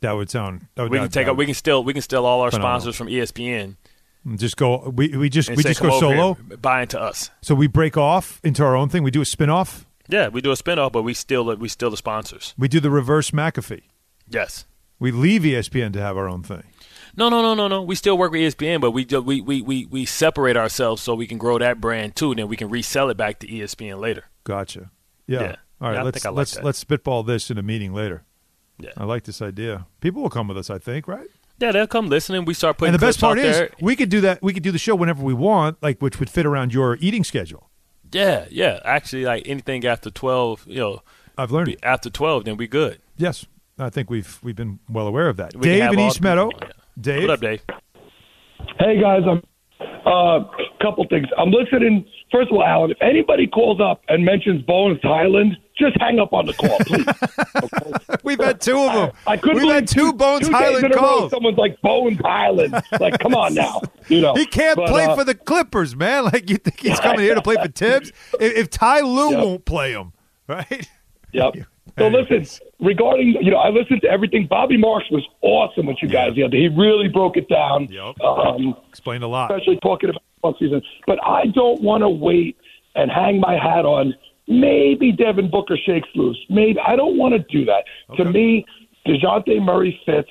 [0.00, 0.66] that would sound.
[0.74, 1.28] That would, we can take.
[1.28, 1.84] A, we can still.
[1.84, 2.80] We can steal all our Phenomenal.
[2.80, 3.76] sponsors from ESPN.
[4.36, 4.88] Just go.
[4.90, 6.34] We we just we say, just go solo.
[6.34, 7.30] here, buy into us.
[7.40, 9.02] So we break off into our own thing.
[9.02, 9.86] We do a spin off.
[10.08, 12.54] Yeah, we do a spinoff, but we still we still the sponsors.
[12.58, 13.82] We do the reverse McAfee.
[14.28, 14.66] Yes.
[14.98, 16.64] We leave ESPN to have our own thing.
[17.16, 17.82] No, no, no, no, no.
[17.82, 21.14] We still work with ESPN, but we do, we, we we we separate ourselves so
[21.14, 24.00] we can grow that brand too, and then we can resell it back to ESPN
[24.00, 24.24] later.
[24.44, 24.90] Gotcha.
[25.26, 25.40] Yeah.
[25.42, 25.56] Yeah.
[25.80, 25.96] All right.
[25.96, 26.64] Yeah, let's think I like let's that.
[26.64, 28.22] let's spitball this in a meeting later.
[28.78, 28.90] Yeah.
[28.96, 29.86] I like this idea.
[30.00, 30.70] People will come with us.
[30.70, 31.06] I think.
[31.06, 31.28] Right.
[31.62, 32.92] Yeah, they'll come listen, and we start putting.
[32.92, 33.70] and the best clips out part is there.
[33.80, 34.42] we could do that.
[34.42, 37.22] We could do the show whenever we want, like which would fit around your eating
[37.22, 37.70] schedule.
[38.12, 38.80] yeah, yeah.
[38.84, 41.02] Actually, like anything after twelve, you know,
[41.38, 41.78] I've learned it.
[41.84, 42.98] after twelve, then we good.
[43.16, 43.46] Yes,
[43.78, 45.54] I think we've we've been well aware of that.
[45.54, 46.50] We Dave in East the Meadow.
[46.60, 46.68] yeah.
[47.00, 47.22] Dave.
[47.22, 47.62] What up, Dave?
[48.80, 49.40] Hey guys, I'm
[50.04, 50.40] uh,
[50.82, 51.28] couple things.
[51.38, 52.04] I'm listening.
[52.32, 56.32] First of all, Alan, if anybody calls up and mentions Bones Hyland, just hang up
[56.32, 58.20] on the call, please.
[58.24, 59.10] We've had two of them.
[59.26, 61.30] I couldn't We've had two Bones two Hyland in a row, calls.
[61.30, 62.74] Someone's like Bones Hyland.
[63.00, 64.34] Like, come on now, you know.
[64.34, 66.24] He can't But, play uh, for the Clippers, man.
[66.24, 68.10] Like you think he's coming here to play for Thibs?
[68.40, 70.12] If, if Ty Lue won't play him,
[70.48, 70.88] right?
[71.32, 71.54] Yep.
[71.98, 72.46] So listen,
[72.80, 74.46] regarding you know, I listened to everything.
[74.48, 76.52] Bobby Marks was awesome with you guys the other.
[76.52, 76.60] day.
[76.62, 77.86] He really broke it down.
[77.90, 78.18] Yep.
[78.22, 79.50] Um, Explained a lot.
[79.50, 80.80] especially talking about season.
[81.06, 82.56] But I don't want to wait
[82.94, 84.14] and hang my hat on
[84.60, 86.38] maybe Devin Booker shakes loose.
[86.48, 87.84] Maybe I don't want to do that.
[88.16, 88.64] To me,
[89.06, 90.30] Dejounte Murray fits.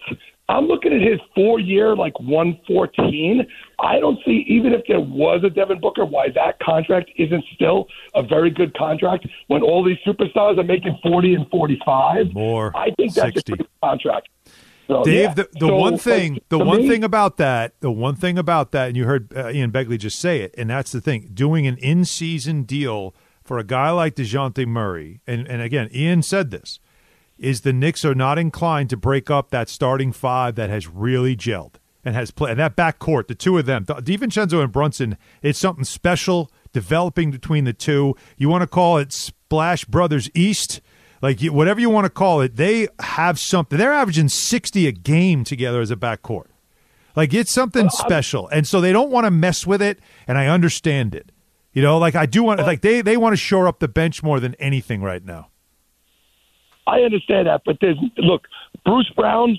[0.50, 3.46] I'm looking at his four year like 114.
[3.80, 7.88] I don't see even if there was a Devin Booker why that contract isn't still
[8.16, 12.34] a very good contract when all these superstars are making 40 and 45.
[12.34, 12.76] More.
[12.76, 13.54] I think that's 60.
[13.54, 14.28] a great contract.
[14.88, 15.34] So, Dave, yeah.
[15.36, 18.38] the, the So, one like, thing, the one me- thing about that, the one thing
[18.38, 21.30] about that, and you heard uh, Ian Begley just say it, and that's the thing:
[21.34, 23.16] doing an in-season deal
[23.52, 26.80] for a guy like DeJounte Murray, and, and again, Ian said this,
[27.38, 31.36] is the Knicks are not inclined to break up that starting five that has really
[31.36, 31.74] gelled
[32.06, 32.52] and has played.
[32.52, 37.66] And that backcourt, the two of them, DiVincenzo and Brunson, it's something special developing between
[37.66, 38.16] the two.
[38.38, 40.80] You want to call it Splash Brothers East?
[41.22, 43.78] Like whatever you want to call it, they have something.
[43.78, 46.48] They're averaging 60 a game together as a backcourt.
[47.18, 48.48] Like it's something special.
[48.48, 51.34] And so they don't want to mess with it, and I understand it.
[51.74, 54.22] You know, like I do want like they they want to shore up the bench
[54.22, 55.50] more than anything right now.
[56.88, 58.48] I understand that, but there's look,
[58.84, 59.58] Bruce Brown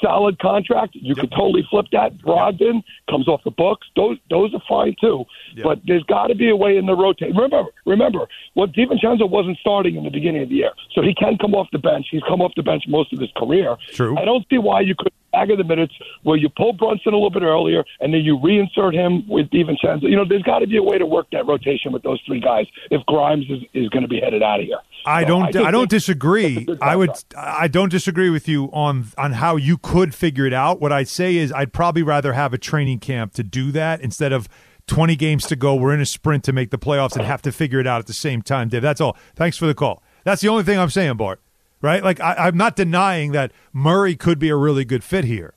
[0.00, 0.94] solid contract.
[0.94, 1.18] You yep.
[1.18, 2.18] could totally flip that.
[2.18, 2.84] Brogdon yep.
[3.08, 3.86] comes off the books.
[3.96, 5.24] Those those are fine too.
[5.56, 5.64] Yep.
[5.64, 7.34] But there's got to be a way in the rotate.
[7.34, 11.36] Remember, remember, what DiVincenzo wasn't starting in the beginning of the year, so he can
[11.38, 12.06] come off the bench.
[12.10, 13.76] He's come off the bench most of his career.
[13.92, 14.16] True.
[14.18, 17.30] I don't see why you could stagger the minutes where you pull Brunson a little
[17.30, 20.02] bit earlier and then you reinsert him with DiVincenzo.
[20.02, 22.40] You know, there's got to be a way to work that rotation with those three
[22.40, 24.78] guys if Grimes is, is going to be headed out of here.
[25.06, 25.56] I don't.
[25.56, 26.66] I, I don't disagree.
[26.82, 27.10] I would.
[27.34, 30.78] I don't disagree with you on on how you could figure it out.
[30.78, 34.34] What I'd say is, I'd probably rather have a training camp to do that instead
[34.34, 34.46] of
[34.88, 35.74] 20 games to go.
[35.74, 38.08] We're in a sprint to make the playoffs and have to figure it out at
[38.08, 38.68] the same time.
[38.68, 39.16] Dave, that's all.
[39.36, 40.02] Thanks for the call.
[40.24, 41.40] That's the only thing I'm saying, Bart
[41.82, 42.02] right?
[42.02, 45.54] Like I, I'm not denying that Murray could be a really good fit here,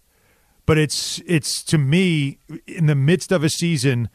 [0.65, 4.09] but it's it's to me in the midst of a season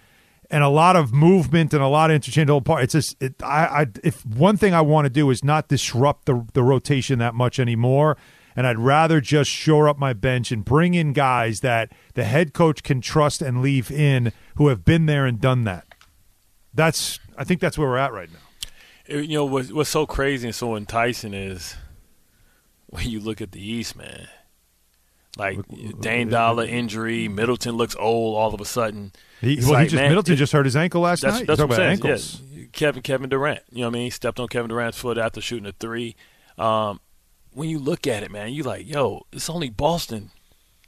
[0.50, 2.94] and a lot of movement and a lot of interchangeable parts.
[2.94, 6.26] It's just it, I, I if one thing I want to do is not disrupt
[6.26, 8.16] the the rotation that much anymore.
[8.56, 12.52] And I'd rather just shore up my bench and bring in guys that the head
[12.52, 15.86] coach can trust and leave in who have been there and done that.
[16.74, 19.16] That's I think that's where we're at right now.
[19.20, 21.76] You know what's, what's so crazy and so enticing is
[22.88, 24.28] when you look at the East, man.
[25.36, 25.58] Like
[26.00, 29.12] Dame Dollar injury, Middleton looks old all of a sudden.
[29.40, 31.46] He, well, like, he just man, Middleton it, just hurt his ankle last that's, night.
[31.46, 32.00] That's what I'm saying.
[32.02, 32.42] Yes.
[32.72, 33.60] Kevin Kevin Durant.
[33.70, 34.04] You know what I mean?
[34.04, 36.16] He stepped on Kevin Durant's foot after shooting a three.
[36.56, 37.00] Um,
[37.52, 40.30] when you look at it, man, you like, yo, it's only Boston.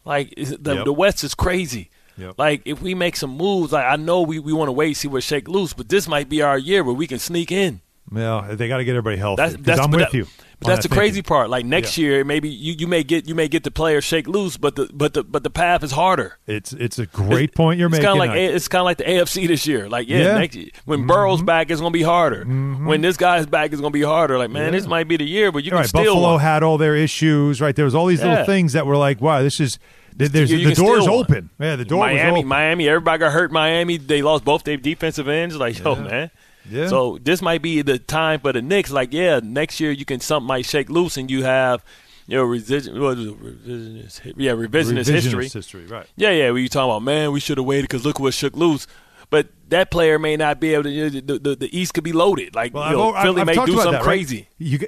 [0.04, 0.84] Like the yep.
[0.84, 1.90] the West is crazy.
[2.16, 2.34] Yep.
[2.36, 5.08] Like if we make some moves, like I know we, we want to wait see
[5.08, 7.82] what shake loose, but this might be our year where we can sneak in.
[8.10, 9.42] Well, they got to get everybody healthy.
[9.42, 10.26] That's, that's I'm with that, you.
[10.60, 11.48] But that's the crazy part.
[11.48, 12.04] Like next yeah.
[12.04, 14.90] year, maybe you, you may get you may get the players shake loose, but the
[14.92, 16.38] but the but the path is harder.
[16.46, 18.08] It's it's a great point you're it's making.
[18.08, 19.88] Kinda like, it's kind of like the AFC this year.
[19.88, 20.38] Like yeah, yeah.
[20.38, 21.08] Next, when mm-hmm.
[21.08, 22.44] Burrow's back, it's going to be harder.
[22.44, 22.86] Mm-hmm.
[22.86, 24.36] When this guy's back, it's going to be harder.
[24.36, 24.70] Like man, yeah.
[24.72, 26.04] this might be the year, but you can still.
[26.04, 27.60] Buffalo had all their issues.
[27.62, 29.78] Right, there was all these little things that were like, wow, this is.
[30.12, 31.48] There's, you, the door's open.
[31.58, 32.48] Yeah, the door Miami, open.
[32.48, 33.50] Miami, everybody got hurt.
[33.50, 35.56] Miami, they lost both their defensive ends.
[35.56, 36.30] Like, yo, man,
[36.68, 36.88] yeah.
[36.88, 38.90] So this might be the time for the Knicks.
[38.90, 41.84] Like, yeah, next year you can something might shake loose and you have
[42.30, 45.48] you know, revision, revisionist, yeah, revisionist, revisionist history.
[45.48, 46.06] history, right?
[46.14, 46.52] Yeah, yeah.
[46.52, 48.86] We you talking about, man, we should have waited because look what shook loose.
[49.30, 50.90] But that player may not be able to.
[50.90, 52.54] You know, the, the, the, East could be loaded.
[52.54, 54.36] Like well, you know, I've, Philly I've may do something that, crazy.
[54.36, 54.46] Right?
[54.58, 54.78] You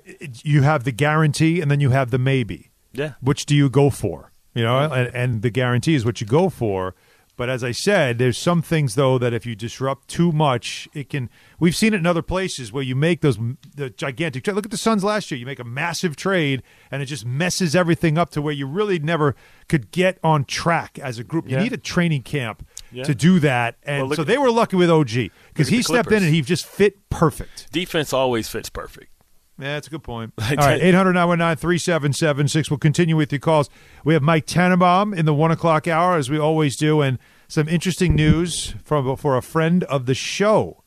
[0.44, 2.70] you have the guarantee, and then you have the maybe.
[2.92, 3.14] Yeah.
[3.20, 4.32] Which do you go for?
[4.54, 6.94] You know, and, and the guarantee is what you go for.
[7.36, 11.08] But as I said, there's some things though that if you disrupt too much, it
[11.08, 11.30] can.
[11.58, 13.38] We've seen it in other places where you make those
[13.74, 14.46] the gigantic.
[14.46, 15.38] Look at the Suns last year.
[15.38, 18.98] You make a massive trade, and it just messes everything up to where you really
[18.98, 19.34] never
[19.68, 21.48] could get on track as a group.
[21.48, 21.62] You yeah.
[21.62, 23.04] need a training camp yeah.
[23.04, 26.22] to do that, and well, so they were lucky with OG because he stepped in
[26.22, 27.72] and he just fit perfect.
[27.72, 29.11] Defense always fits perfect.
[29.58, 30.32] Yeah, that's a good point.
[30.40, 32.70] All right, 800 919 3776.
[32.70, 33.68] We'll continue with your calls.
[34.04, 37.68] We have Mike Tannenbaum in the one o'clock hour, as we always do, and some
[37.68, 40.82] interesting news from for a friend of the show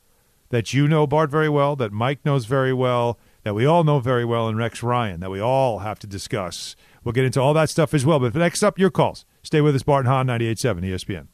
[0.50, 4.00] that you know, Bart, very well, that Mike knows very well, that we all know
[4.00, 6.76] very well, and Rex Ryan, that we all have to discuss.
[7.04, 8.18] We'll get into all that stuff as well.
[8.18, 9.24] But next up, your calls.
[9.42, 11.28] Stay with us, Bart and Hahn, 98.7 ESPN.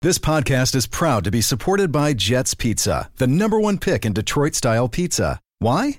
[0.00, 4.12] This podcast is proud to be supported by Jets Pizza, the number one pick in
[4.12, 5.40] Detroit style pizza.
[5.58, 5.98] Why?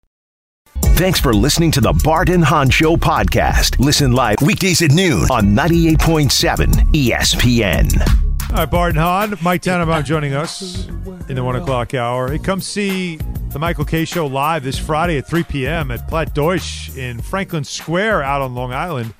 [1.01, 3.79] Thanks for listening to the Bart and Hahn Show podcast.
[3.79, 8.51] Listen live weekdays at noon on 98.7 ESPN.
[8.51, 10.85] All right, Bart and Hahn, Mike Tannenbaum joining us
[11.27, 12.31] in the one o'clock hour.
[12.31, 13.15] Hey, come see
[13.49, 15.89] the Michael Kay Show live this Friday at 3 p.m.
[15.89, 19.15] at Platt Deutsch in Franklin Square out on Long Island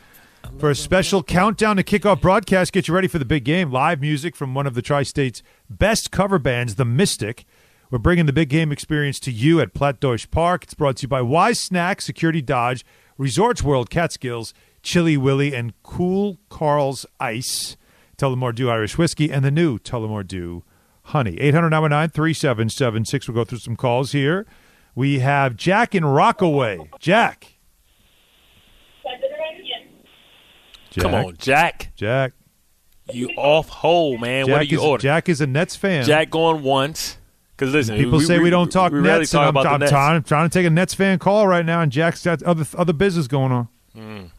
[0.60, 2.74] for a special countdown to kickoff broadcast.
[2.74, 3.72] Get you ready for the big game.
[3.72, 7.44] Live music from one of the Tri State's best cover bands, The Mystic
[7.92, 10.64] We're bringing the big game experience to you at Platt Deutsch Park.
[10.64, 12.86] It's brought to you by Wise Snack, Security Dodge,
[13.18, 17.76] Resorts World Catskills, Chili Willy, and Cool Carl's Ice,
[18.18, 20.64] Tullamore Dew Irish Whiskey, and the new Tullamore Dew
[21.04, 21.38] Honey.
[21.42, 24.48] 800 3776 We'll go through some calls here.
[24.96, 26.90] We have Jack in Rockaway.
[26.98, 27.56] Jack.
[30.92, 31.04] Jack.
[31.04, 31.92] Come on, Jack.
[31.98, 32.32] Jack.
[33.12, 34.46] You off hole, man.
[34.46, 35.02] Jack what are you is, ordering?
[35.02, 36.06] Jack is a Nets fan.
[36.06, 37.18] Jack going once.
[37.62, 39.92] Because listen, People say we, don't talk we Nets, talk and I'm, I'm Nets.
[39.92, 42.92] trying, trying to take a Nets fan call right now, and Jack's got other other
[42.92, 43.68] business going on.
[43.96, 44.30] Mm.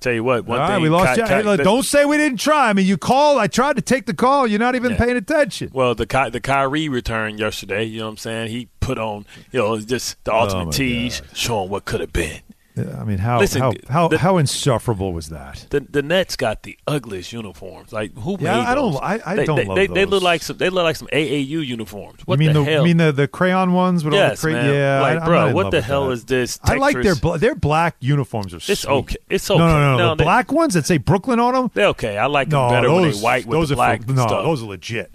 [0.00, 1.28] Tell you what, one All right, thing we lost Ky- Jack.
[1.28, 2.70] Ky- Hey, look, don't say we didn't try.
[2.70, 3.36] I mean, you called.
[3.38, 4.46] I tried to take the call.
[4.46, 4.96] You're not even Yeah.
[4.96, 5.68] paying attention.
[5.74, 8.48] Well, the Ky- the Kyrie return yesterday, you know what I'm saying?
[8.48, 12.12] He put on, you know, just the Oh, ultimate my tease, showing what could have
[12.14, 12.40] been.
[12.74, 15.66] I mean, how Listen, how how, the- how insufferable was that?
[15.68, 17.92] The the Nets got the ugliest uniforms.
[17.92, 19.00] Like who Yeah, made I don't- those?
[19.02, 20.56] I- I they, don't they, love they, they look like some.
[20.56, 22.26] They look like some AAU uniforms.
[22.26, 22.84] What you mean the, the, hell?
[22.84, 24.74] mean the, the crayon ones with yes, all the cra- man.
[24.74, 26.12] Yeah, like I, bro, what the hell that.
[26.12, 26.58] is this?
[26.64, 28.56] I like their bla- their black uniforms are.
[28.56, 29.16] It's okay.
[29.28, 29.58] It's okay.
[29.58, 29.98] no, no, no.
[29.98, 31.70] No, the they- black ones that say Brooklyn on them.
[31.74, 32.16] They're okay.
[32.16, 34.12] I like them No, better those when they white with those the are black for,
[34.12, 34.44] no, stuff.
[34.44, 35.14] those are legit.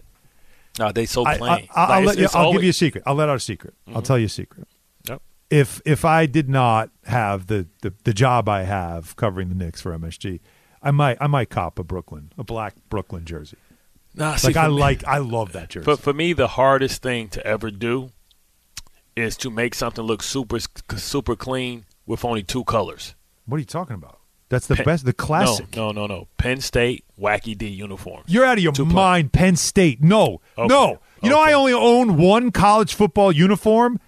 [0.77, 1.37] No, they so plain.
[1.41, 3.03] I, Like, I'll, it's- let you, it's I'll give you a secret.
[3.07, 3.73] I'll let out a secret.
[3.87, 4.03] I'll mm-hmm.
[4.03, 4.67] tell you a secret.
[5.49, 9.79] If if I did not have the, the, the job I have covering the Knicks
[9.81, 10.39] for MSG,
[10.83, 13.57] I might I might cop a Brooklyn a black Brooklyn jersey.
[14.13, 15.85] Nah, see, like I me- like I love that jersey.
[15.85, 18.11] But for me, the hardest thing to ever do
[19.15, 20.59] is to make something look super
[20.97, 23.15] super clean with only two colors.
[23.45, 24.19] what are you talking about?
[24.49, 25.75] That's the Penn- best, the classic.
[25.75, 26.27] No, no, no, no.
[26.37, 28.23] Penn State Wacky D uniform.
[28.27, 30.01] You're out of your mind, Penn State.
[30.01, 30.67] No, Okay.
[30.67, 30.99] no.
[31.21, 33.99] You know, I only own one college football uniform,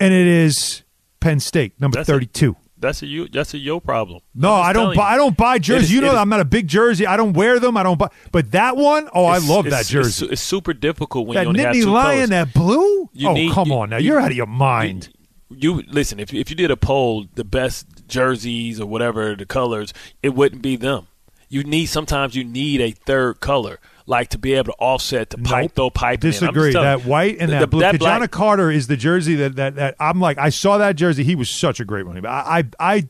[0.00, 0.82] and it is
[1.20, 2.56] Penn State, number That's a- thirty-two.
[2.78, 3.26] That's a you.
[3.28, 4.20] That's a yo problem.
[4.34, 4.94] No, I don't.
[4.94, 5.14] Buy, you.
[5.14, 5.84] I don't buy jerseys.
[5.88, 7.06] is- you know, is- I'm not a big jersey.
[7.06, 7.74] I don't wear them.
[7.76, 8.10] I don't buy.
[8.32, 10.26] But that one, oh, I love that jersey.
[10.26, 12.28] It's, it's super difficult when that you only have two Lion, colors.
[12.30, 13.08] that blue.
[13.14, 13.96] You oh, need- come you- on now.
[13.96, 15.08] you- You're out of your mind.
[15.48, 16.20] You listen.
[16.20, 20.60] If if you did a poll, the best jerseys or whatever the colors, it wouldn't
[20.60, 21.06] be them.
[21.48, 25.38] You need sometimes you need a third color, like to be able to offset the
[25.38, 25.90] pipe, though.
[25.90, 26.20] pipe.
[26.20, 26.72] Disagree.
[26.72, 27.80] That you, white and the- that blue.
[27.80, 30.38] That Carter is the jersey that, that that I'm like.
[30.38, 31.24] I saw that jersey.
[31.24, 32.46] He was such a great running back.
[32.46, 33.08] I I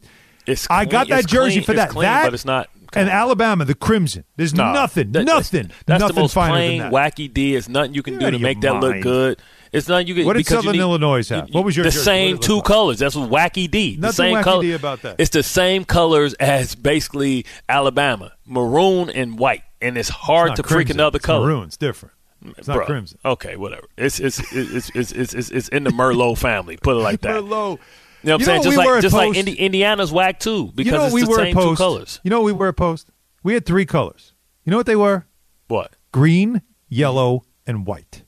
[0.49, 1.91] I, I got that it's jersey clean- for that.
[1.91, 4.23] clean, that but it's not- And Alabama, the crimson.
[4.37, 7.15] There's Nah, nothing, that- nothing, That's, nothing the most plain, than that.
[7.17, 7.57] wacky D.
[7.57, 9.43] It's nothing you can You're do to make your that look good.
[9.73, 10.25] It's nothing you can.
[10.25, 11.49] What did you Southern need- Illinois have?
[11.53, 12.05] What was your the jersey?
[12.05, 12.65] Same two like?
[12.65, 12.99] colors?
[13.01, 13.97] That's what wacky D.
[13.97, 14.63] The Nothing same wacky color.
[14.63, 15.17] D about that.
[15.19, 20.63] It's the same colors as basically Alabama, maroon and white, and it's hard It's to
[20.63, 20.97] not freak crimson.
[21.01, 21.65] another It's color.
[21.65, 22.15] It's different.
[22.59, 22.87] It's not Bruh.
[22.87, 23.19] crimson.
[23.25, 23.87] Okay, whatever.
[23.97, 26.77] It's it's it's it's it's, it's, it's in the Merlot family.
[26.77, 27.37] Put it like that.
[27.43, 27.79] Merlot.
[28.23, 28.63] You know what I'm You saying?
[28.63, 31.31] Just we like just like Indi- Indiana's whack too because you know it's we the
[31.31, 31.79] were same post.
[31.79, 32.21] two colors.
[32.25, 33.09] You know what we were at post.
[33.43, 34.33] We had three colors.
[34.65, 35.27] You know what they were?
[35.69, 35.95] What?
[36.13, 38.23] Green, yellow, and white.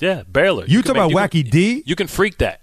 [0.00, 0.64] Yeah, barely.
[0.68, 1.82] You, can talk about you wacky can- D?
[1.86, 2.61] You can freak that.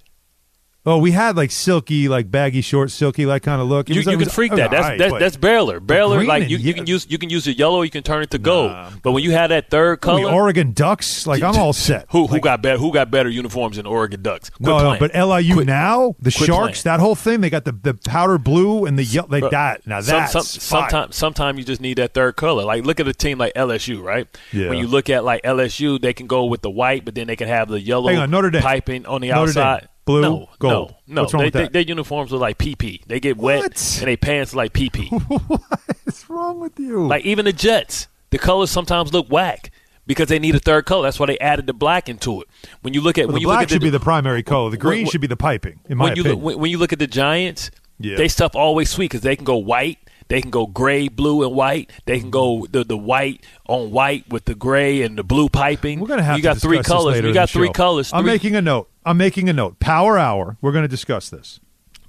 [0.85, 3.89] Oh, we had like silky, like baggy short, silky, like kind of look.
[3.89, 4.71] It You, was- you can was- freak that.
[4.71, 5.37] That's right, that's, that's.
[5.37, 7.81] Barreler, green like you, you can use you can use your yellow.
[7.81, 8.71] You can turn it to gold.
[9.03, 11.27] but when you had that third what are we, color, Oregon Ducks.
[11.27, 12.05] Like I'm all set.
[12.11, 12.77] who who got better?
[12.79, 14.49] Who got better uniforms than Oregon Ducks?
[14.49, 17.73] Quit No, no, but LIU now, the quit Sharks, that whole thing, they got the,
[17.73, 19.27] the powder blue and the yellow.
[19.29, 19.85] Like Bro, that.
[19.85, 20.89] Now some- that's some, fire.
[20.89, 22.63] sometimes sometimes you just need that third color.
[22.63, 24.27] Like look at a team like LSU, right?
[24.53, 24.69] Yeah.
[24.69, 27.35] When you look at like LSU, they can go with the white, but then they
[27.35, 28.61] can have the yellow on, Notre Dame.
[28.61, 29.79] piping on the Notre Dame.
[30.05, 30.95] Blue, no, gold.
[31.07, 31.21] No, no.
[31.21, 31.73] What's wrong they, with that?
[31.73, 33.05] They, their uniforms are like PP.
[33.05, 33.97] They get wet What?
[33.99, 35.09] and they pants are like PP.
[36.03, 37.05] What's wrong with you?
[37.07, 39.71] Like even the Jets, the colors sometimes look whack
[40.07, 41.03] because they need a third color.
[41.03, 42.47] That's why they added the black into it.
[42.81, 43.99] When you look at Well, when the you look black at the, should be the
[43.99, 44.71] primary color.
[44.71, 46.35] The green when- should be the piping, in my when you opinion.
[46.39, 47.69] look, when, when you look at the Giants,
[47.99, 48.17] Yeah.
[48.17, 49.99] they stuff always sweet because they can go white,
[50.29, 51.91] they can go gray, blue, and white.
[52.05, 55.99] They can go the the white on white with the gray and the blue piping.
[55.99, 57.21] We're gonna have you to got three discuss colors.
[57.21, 57.73] You got three show.
[57.73, 58.11] colors.
[58.13, 58.89] I'm making a note.
[59.05, 59.79] I'm making a note.
[59.79, 60.57] Power hour.
[60.61, 61.59] We're going to discuss this.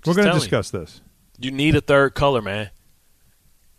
[0.04, 0.40] We're going to telling you.
[0.40, 1.00] discuss this.
[1.38, 2.70] You need a third color, man.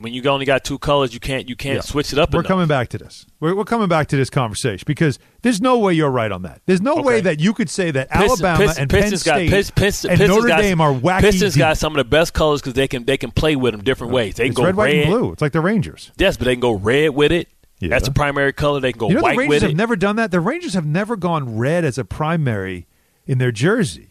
[0.01, 1.81] When you only got two colors, you can't you can't Yeah.
[1.81, 2.33] switch it up.
[2.33, 2.47] We're enough.
[2.47, 3.25] coming back to this.
[3.39, 6.61] We're, we're coming back to this conversation because there's no way you're right on that.
[6.65, 9.49] There's no way that you could say that Pistons- Alabama and Pistons Penn got, State
[9.49, 11.21] Pist- Pist- and Pistons Notre got- Dame are wacky.
[11.21, 11.59] Pistons deep.
[11.59, 14.11] got some of the best colors because they can they can play with them different
[14.11, 14.35] uh, ways.
[14.35, 15.31] They can It's go red, white, red, and blue.
[15.33, 16.11] It's like the Rangers.
[16.17, 17.47] Yes, but they can go red with it.
[17.79, 17.89] Yeah.
[17.89, 18.79] That's the primary color.
[18.79, 19.77] They can go you know, white the Rangers with have it.
[19.77, 20.31] never done that.
[20.31, 22.87] The Rangers have never gone red as a primary
[23.25, 24.09] in their jersey.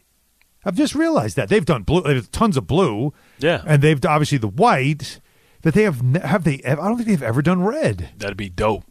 [0.64, 2.02] I've just realized that they've done blue.
[2.02, 3.14] There's tons of blue.
[3.38, 3.62] Yeah.
[3.66, 5.20] and they've obviously the white.
[5.62, 6.62] That they have have they?
[6.64, 8.10] I don't think they've ever done red.
[8.16, 8.84] That'd be dope.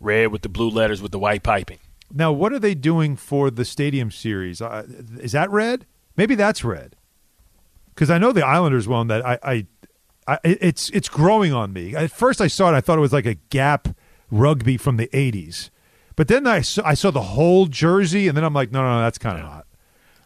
[0.00, 1.78] Red with the blue letters with the white piping.
[2.12, 4.62] Now, what are they doing for the Stadium Series?
[4.62, 4.86] Uh,
[5.20, 5.86] is that red?
[6.16, 6.96] Maybe that's red.
[7.94, 9.66] Because I know the Islanders one that I, I,
[10.26, 11.94] I, it's it's growing on me.
[11.96, 12.76] At first, I saw it.
[12.76, 13.88] I thought it was like a Gap
[14.30, 15.70] rugby from the '80s,
[16.14, 18.96] But then I saw, I saw the whole jersey, and then I'm like, no, no,
[18.96, 19.66] no that's kind of hot.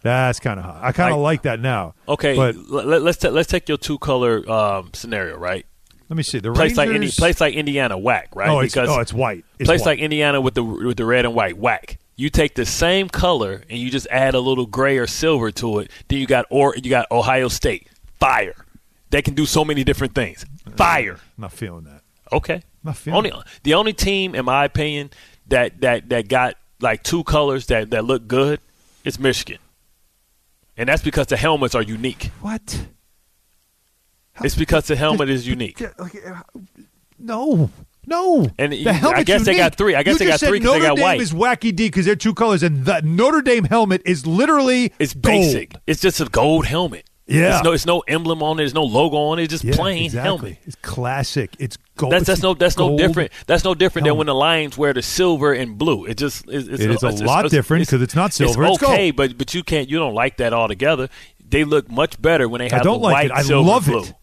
[0.03, 0.79] That's kind of hot.
[0.83, 1.95] I kind of like, Like- that now.
[2.09, 5.65] Okay, but let, us ta- let's take your two color um, scenario, right?
[6.09, 8.49] let me see the place like Indi- place like Indiana, whack, right?
[8.51, 9.45] Oh, it's- oh, it's white.
[9.59, 9.87] It's place white.
[9.93, 11.99] like Indiana with the with the red and white, whack.
[12.17, 15.79] You take the same color and you just add a little gray or silver to
[15.79, 15.91] it.
[16.09, 17.89] Then you got or you got Ohio State,
[18.21, 18.55] fire.
[19.09, 20.45] They can do so many different things.
[20.77, 21.19] Fire.
[21.39, 22.03] not feeling that.
[22.31, 22.63] Okay.
[22.85, 23.33] Not feeling Only
[23.63, 25.11] the only team, in my opinion,
[25.49, 28.61] that that that got like two colors that that look good
[29.05, 29.59] is Michigan,
[30.77, 32.31] and that's because the helmets are unique.
[32.41, 32.87] What?
[34.43, 35.81] It's because the helmet is unique.
[35.83, 36.09] Uh,
[37.19, 37.71] no,
[38.07, 38.49] no.
[38.59, 39.95] And the you- I guess they got three.
[39.95, 41.21] I guess you they got three three 'cause they Notre got Dame white.
[41.21, 45.15] is wacky D because they're two colors, and the Notre Dame helmet is literally It's
[45.15, 45.75] basic.
[45.87, 47.05] It's just a gold helmet.
[47.27, 47.55] Yeah.
[47.57, 48.63] It's no, it's no emblem on it.
[48.63, 49.45] There's no logo on it.
[49.45, 50.29] It's just Yeah, plain exactly.
[50.29, 50.59] helmet.
[50.65, 51.55] It's classic.
[51.59, 52.13] It's gold.
[52.13, 53.31] That's that's no that's no different.
[53.47, 56.05] That's no different than when the Lions wear the silver and blue.
[56.05, 58.73] It just it's, it's It is a it's- lot different 'cause it's not silver, It's
[58.73, 58.93] it's gold.
[58.93, 59.89] okay, but but you can't.
[59.89, 61.09] You don't like that altogether.
[61.49, 63.33] They look much better when they I have don't the like white, it.
[63.33, 64.03] I silver, love blue.
[64.03, 64.15] it.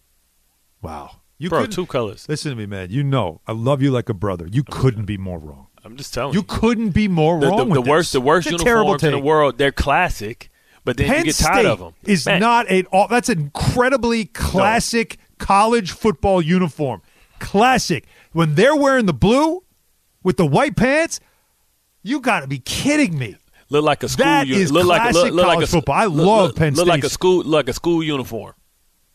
[0.81, 1.11] Wow.
[1.37, 2.25] You Bro, two colors.
[2.27, 2.89] Listen to me, man.
[2.91, 4.45] You know I love you like a brother.
[4.51, 5.67] You couldn't be more wrong.
[5.85, 6.45] I'm just telling You you.
[6.45, 7.69] couldn't be more The, the, wrong.
[7.69, 8.11] the with worst, this.
[8.13, 9.57] the worst It's uniforms in the world.
[9.57, 10.49] They're classic,
[10.85, 11.93] but then Penn you get tired State of them.
[12.05, 12.83] Is Man, not a.
[12.85, 17.01] all- That's an incredibly classic college football uniform.
[17.39, 18.05] Classic.
[18.31, 19.63] When they're wearing the blue
[20.23, 21.19] with the white pants,
[22.03, 23.37] you got to be kidding me.
[23.69, 24.25] look like a school.
[24.25, 25.95] That uni- is look like classic look, look like a, college football.
[25.95, 26.85] I look- love look, Penn State.
[26.85, 28.53] Look like a school, like a school uniform.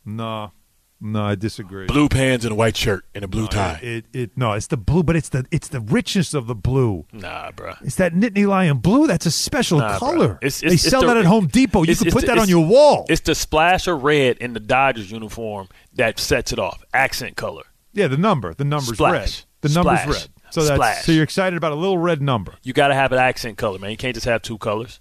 [0.04, 0.52] No,
[1.01, 1.86] no, I disagree.
[1.86, 3.80] Blue pants and a white shirt and a blue No, tie.
[3.82, 7.05] It, it, no, it's the blue, but it's the it's the richness of the blue.
[7.12, 7.74] Nah, bro.
[7.82, 9.07] It's that Nittany Lion blue.
[9.07, 10.38] That's a special Nah, color.
[10.40, 11.82] It's- they it's- it's sell the- that at Home Depot.
[11.82, 13.05] You can put the- that on your wall.
[13.09, 16.82] It's the splash of red in the Dodgers uniform that sets it off.
[16.95, 17.64] Accent color.
[17.92, 18.55] Yeah, the number.
[18.55, 19.12] The number's Splash.
[19.12, 19.45] red.
[19.61, 20.14] The number's Splash.
[20.22, 20.28] red.
[20.51, 21.05] So that's Splash.
[21.05, 22.55] so you're excited about a little red number.
[22.62, 23.90] You got to have an accent color, man.
[23.90, 25.01] You can't just have two colors.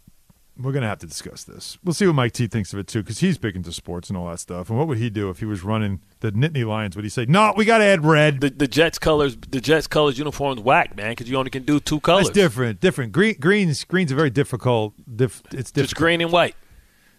[0.63, 1.77] We're gonna have to discuss this.
[1.83, 4.17] We'll see what Mike T thinks of it too, because he's big into sports and
[4.17, 4.69] all that stuff.
[4.69, 6.95] And what would he do if he was running the Nittany Lions?
[6.95, 8.39] Would he say, "No, we got to add red"?
[8.39, 11.81] The the Jets colors, the Jets colors uniforms whack, man, because you only can do
[11.81, 12.27] two colors.
[12.27, 12.79] That's different.
[12.79, 13.11] Different.
[13.11, 13.83] Green, greens.
[13.83, 14.93] Greens are very difficult.
[15.13, 15.73] Diff, it's difficult.
[15.75, 16.55] Just green and white.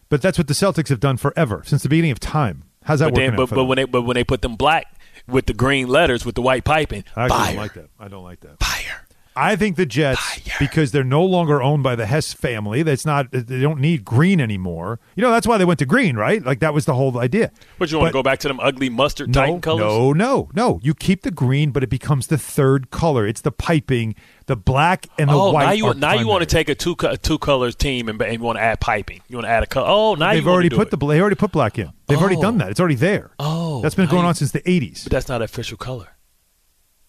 [0.08, 2.64] But that's what the Celtics have done forever since the beginning of time.
[2.84, 3.68] How's that but working then, out but, for but them?
[3.68, 4.86] when they but when they put them black
[5.26, 7.46] with the green letters with the white piping, I fire.
[7.48, 7.90] don't like that.
[7.98, 8.60] I don't like that.
[8.60, 9.03] Fire.
[9.36, 12.84] I think the Jets because they're no longer owned by the Hess family.
[12.84, 13.32] That's not.
[13.32, 15.00] They don't need green anymore.
[15.16, 16.44] You know that's why they went to green, right?
[16.44, 17.50] Like that was the whole idea.
[17.78, 19.80] But you want to go back to them ugly mustard No, Titan colors?
[19.80, 20.78] no, no, no.
[20.84, 23.26] You keep the green, but it becomes the third color.
[23.26, 24.14] It's the piping.
[24.46, 25.64] The black and the oh, white.
[25.64, 28.34] now you now you want to take a two co- two colors team and, and
[28.34, 29.20] you want to add piping.
[29.28, 29.86] You want to add a color.
[29.88, 30.90] Oh, now They've already put it.
[30.90, 31.90] the they already put black in.
[32.06, 32.42] They've already Oh.
[32.42, 32.70] done that.
[32.70, 33.32] It's already there.
[33.40, 35.04] Oh, that's been going you- on since the '80s.
[35.04, 36.10] But that's not official color.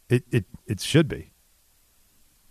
[0.10, 1.34] It it it should be.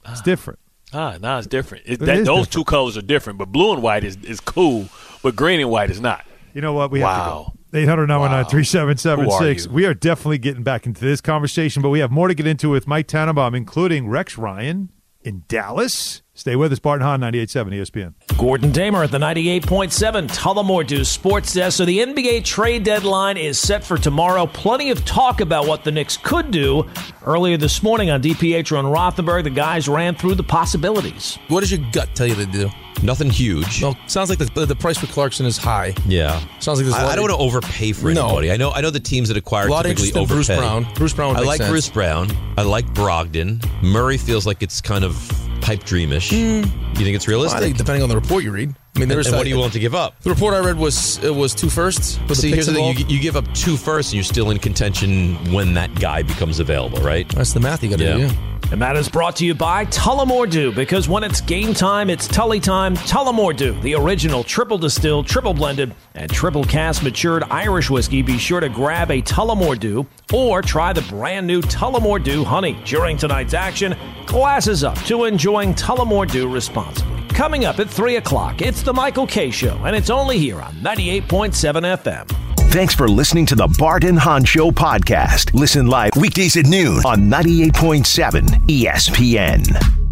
[0.09, 0.59] It's different.
[0.93, 1.85] Ah, now it's different.
[1.87, 2.53] It, It that, those different.
[2.53, 4.89] two colors are different, but blue and white is, is cool,
[5.23, 6.25] but green and white is not.
[6.53, 6.91] You know what?
[6.91, 7.09] We wow.
[7.09, 7.59] have to go.
[7.77, 8.07] 800
[8.49, 12.47] 3776 We are definitely getting back into this conversation, but we have more to get
[12.47, 14.91] into with Mike Tannenbaum, including Rex Ryan
[15.23, 16.23] in Dallas.
[16.37, 18.15] Stay with us, Barton Hahn, 98.7 ESPN.
[18.37, 21.77] Gordon Damer at the 98.7 Tullamore Dew Sports Desk.
[21.77, 24.47] So the NBA trade deadline is set for tomorrow.
[24.47, 26.89] Plenty of talk about what the Knicks could do.
[27.25, 31.39] Earlier this morning on DPH on Rothenberg, the guys ran through the possibilities.
[31.47, 32.69] What does your gut tell you to do?
[33.03, 33.83] Nothing huge.
[33.83, 35.95] Well, sounds like the, the price for Clarkson is high.
[36.07, 36.39] Yeah.
[36.61, 38.27] Sounds like there's a lot I, I don't want to overpay for No.
[38.29, 38.51] anybody.
[38.53, 40.57] I know I know the teams that acquire A lot of typically interest in overpay.
[40.57, 40.95] Bruce Brown.
[40.95, 41.71] Bruce Brown would I make like sense.
[41.71, 42.31] Bruce Brown.
[42.57, 43.63] I like Brogdon.
[43.83, 45.15] Murray feels like it's kind of
[45.61, 46.33] pipe dreamish.
[46.33, 47.59] You think it's realistic?
[47.59, 47.63] Hmm.
[47.65, 48.75] I think depending on the report you read.
[48.95, 50.21] I mean, and, there's and what do you willing to give up?
[50.21, 52.19] The report I read was it was two firsts.
[52.29, 54.25] With See, the here's picks the thing: you, you give up two firsts, and you're
[54.25, 57.29] still in contention when that guy becomes available, right?
[57.31, 58.21] That's the math you got to do.
[58.21, 58.33] Yeah.
[58.73, 62.27] And that is brought to you by Tullamore Dew, because when it's game time, it's
[62.27, 62.97] Tully time.
[62.97, 68.23] Tullamore Dew, the original triple distilled, triple blended, and triple cast matured Irish whiskey.
[68.23, 72.79] Be sure to grab a Tullamore Dew or try the brand new Tullamore Dew Honey.
[72.85, 77.15] During tonight's action, glasses up to enjoying Tullamore Dew responsibly.
[77.29, 80.73] Coming up at 3 o'clock, it's the Michael Kay Show, and it's only here on
[80.75, 81.53] 98.7
[81.99, 82.71] FM.
[82.71, 85.55] Thanks for listening to the Barton Hahn Show podcast.
[85.55, 90.04] Listen live weekdays at noon on 98.7 ESPN.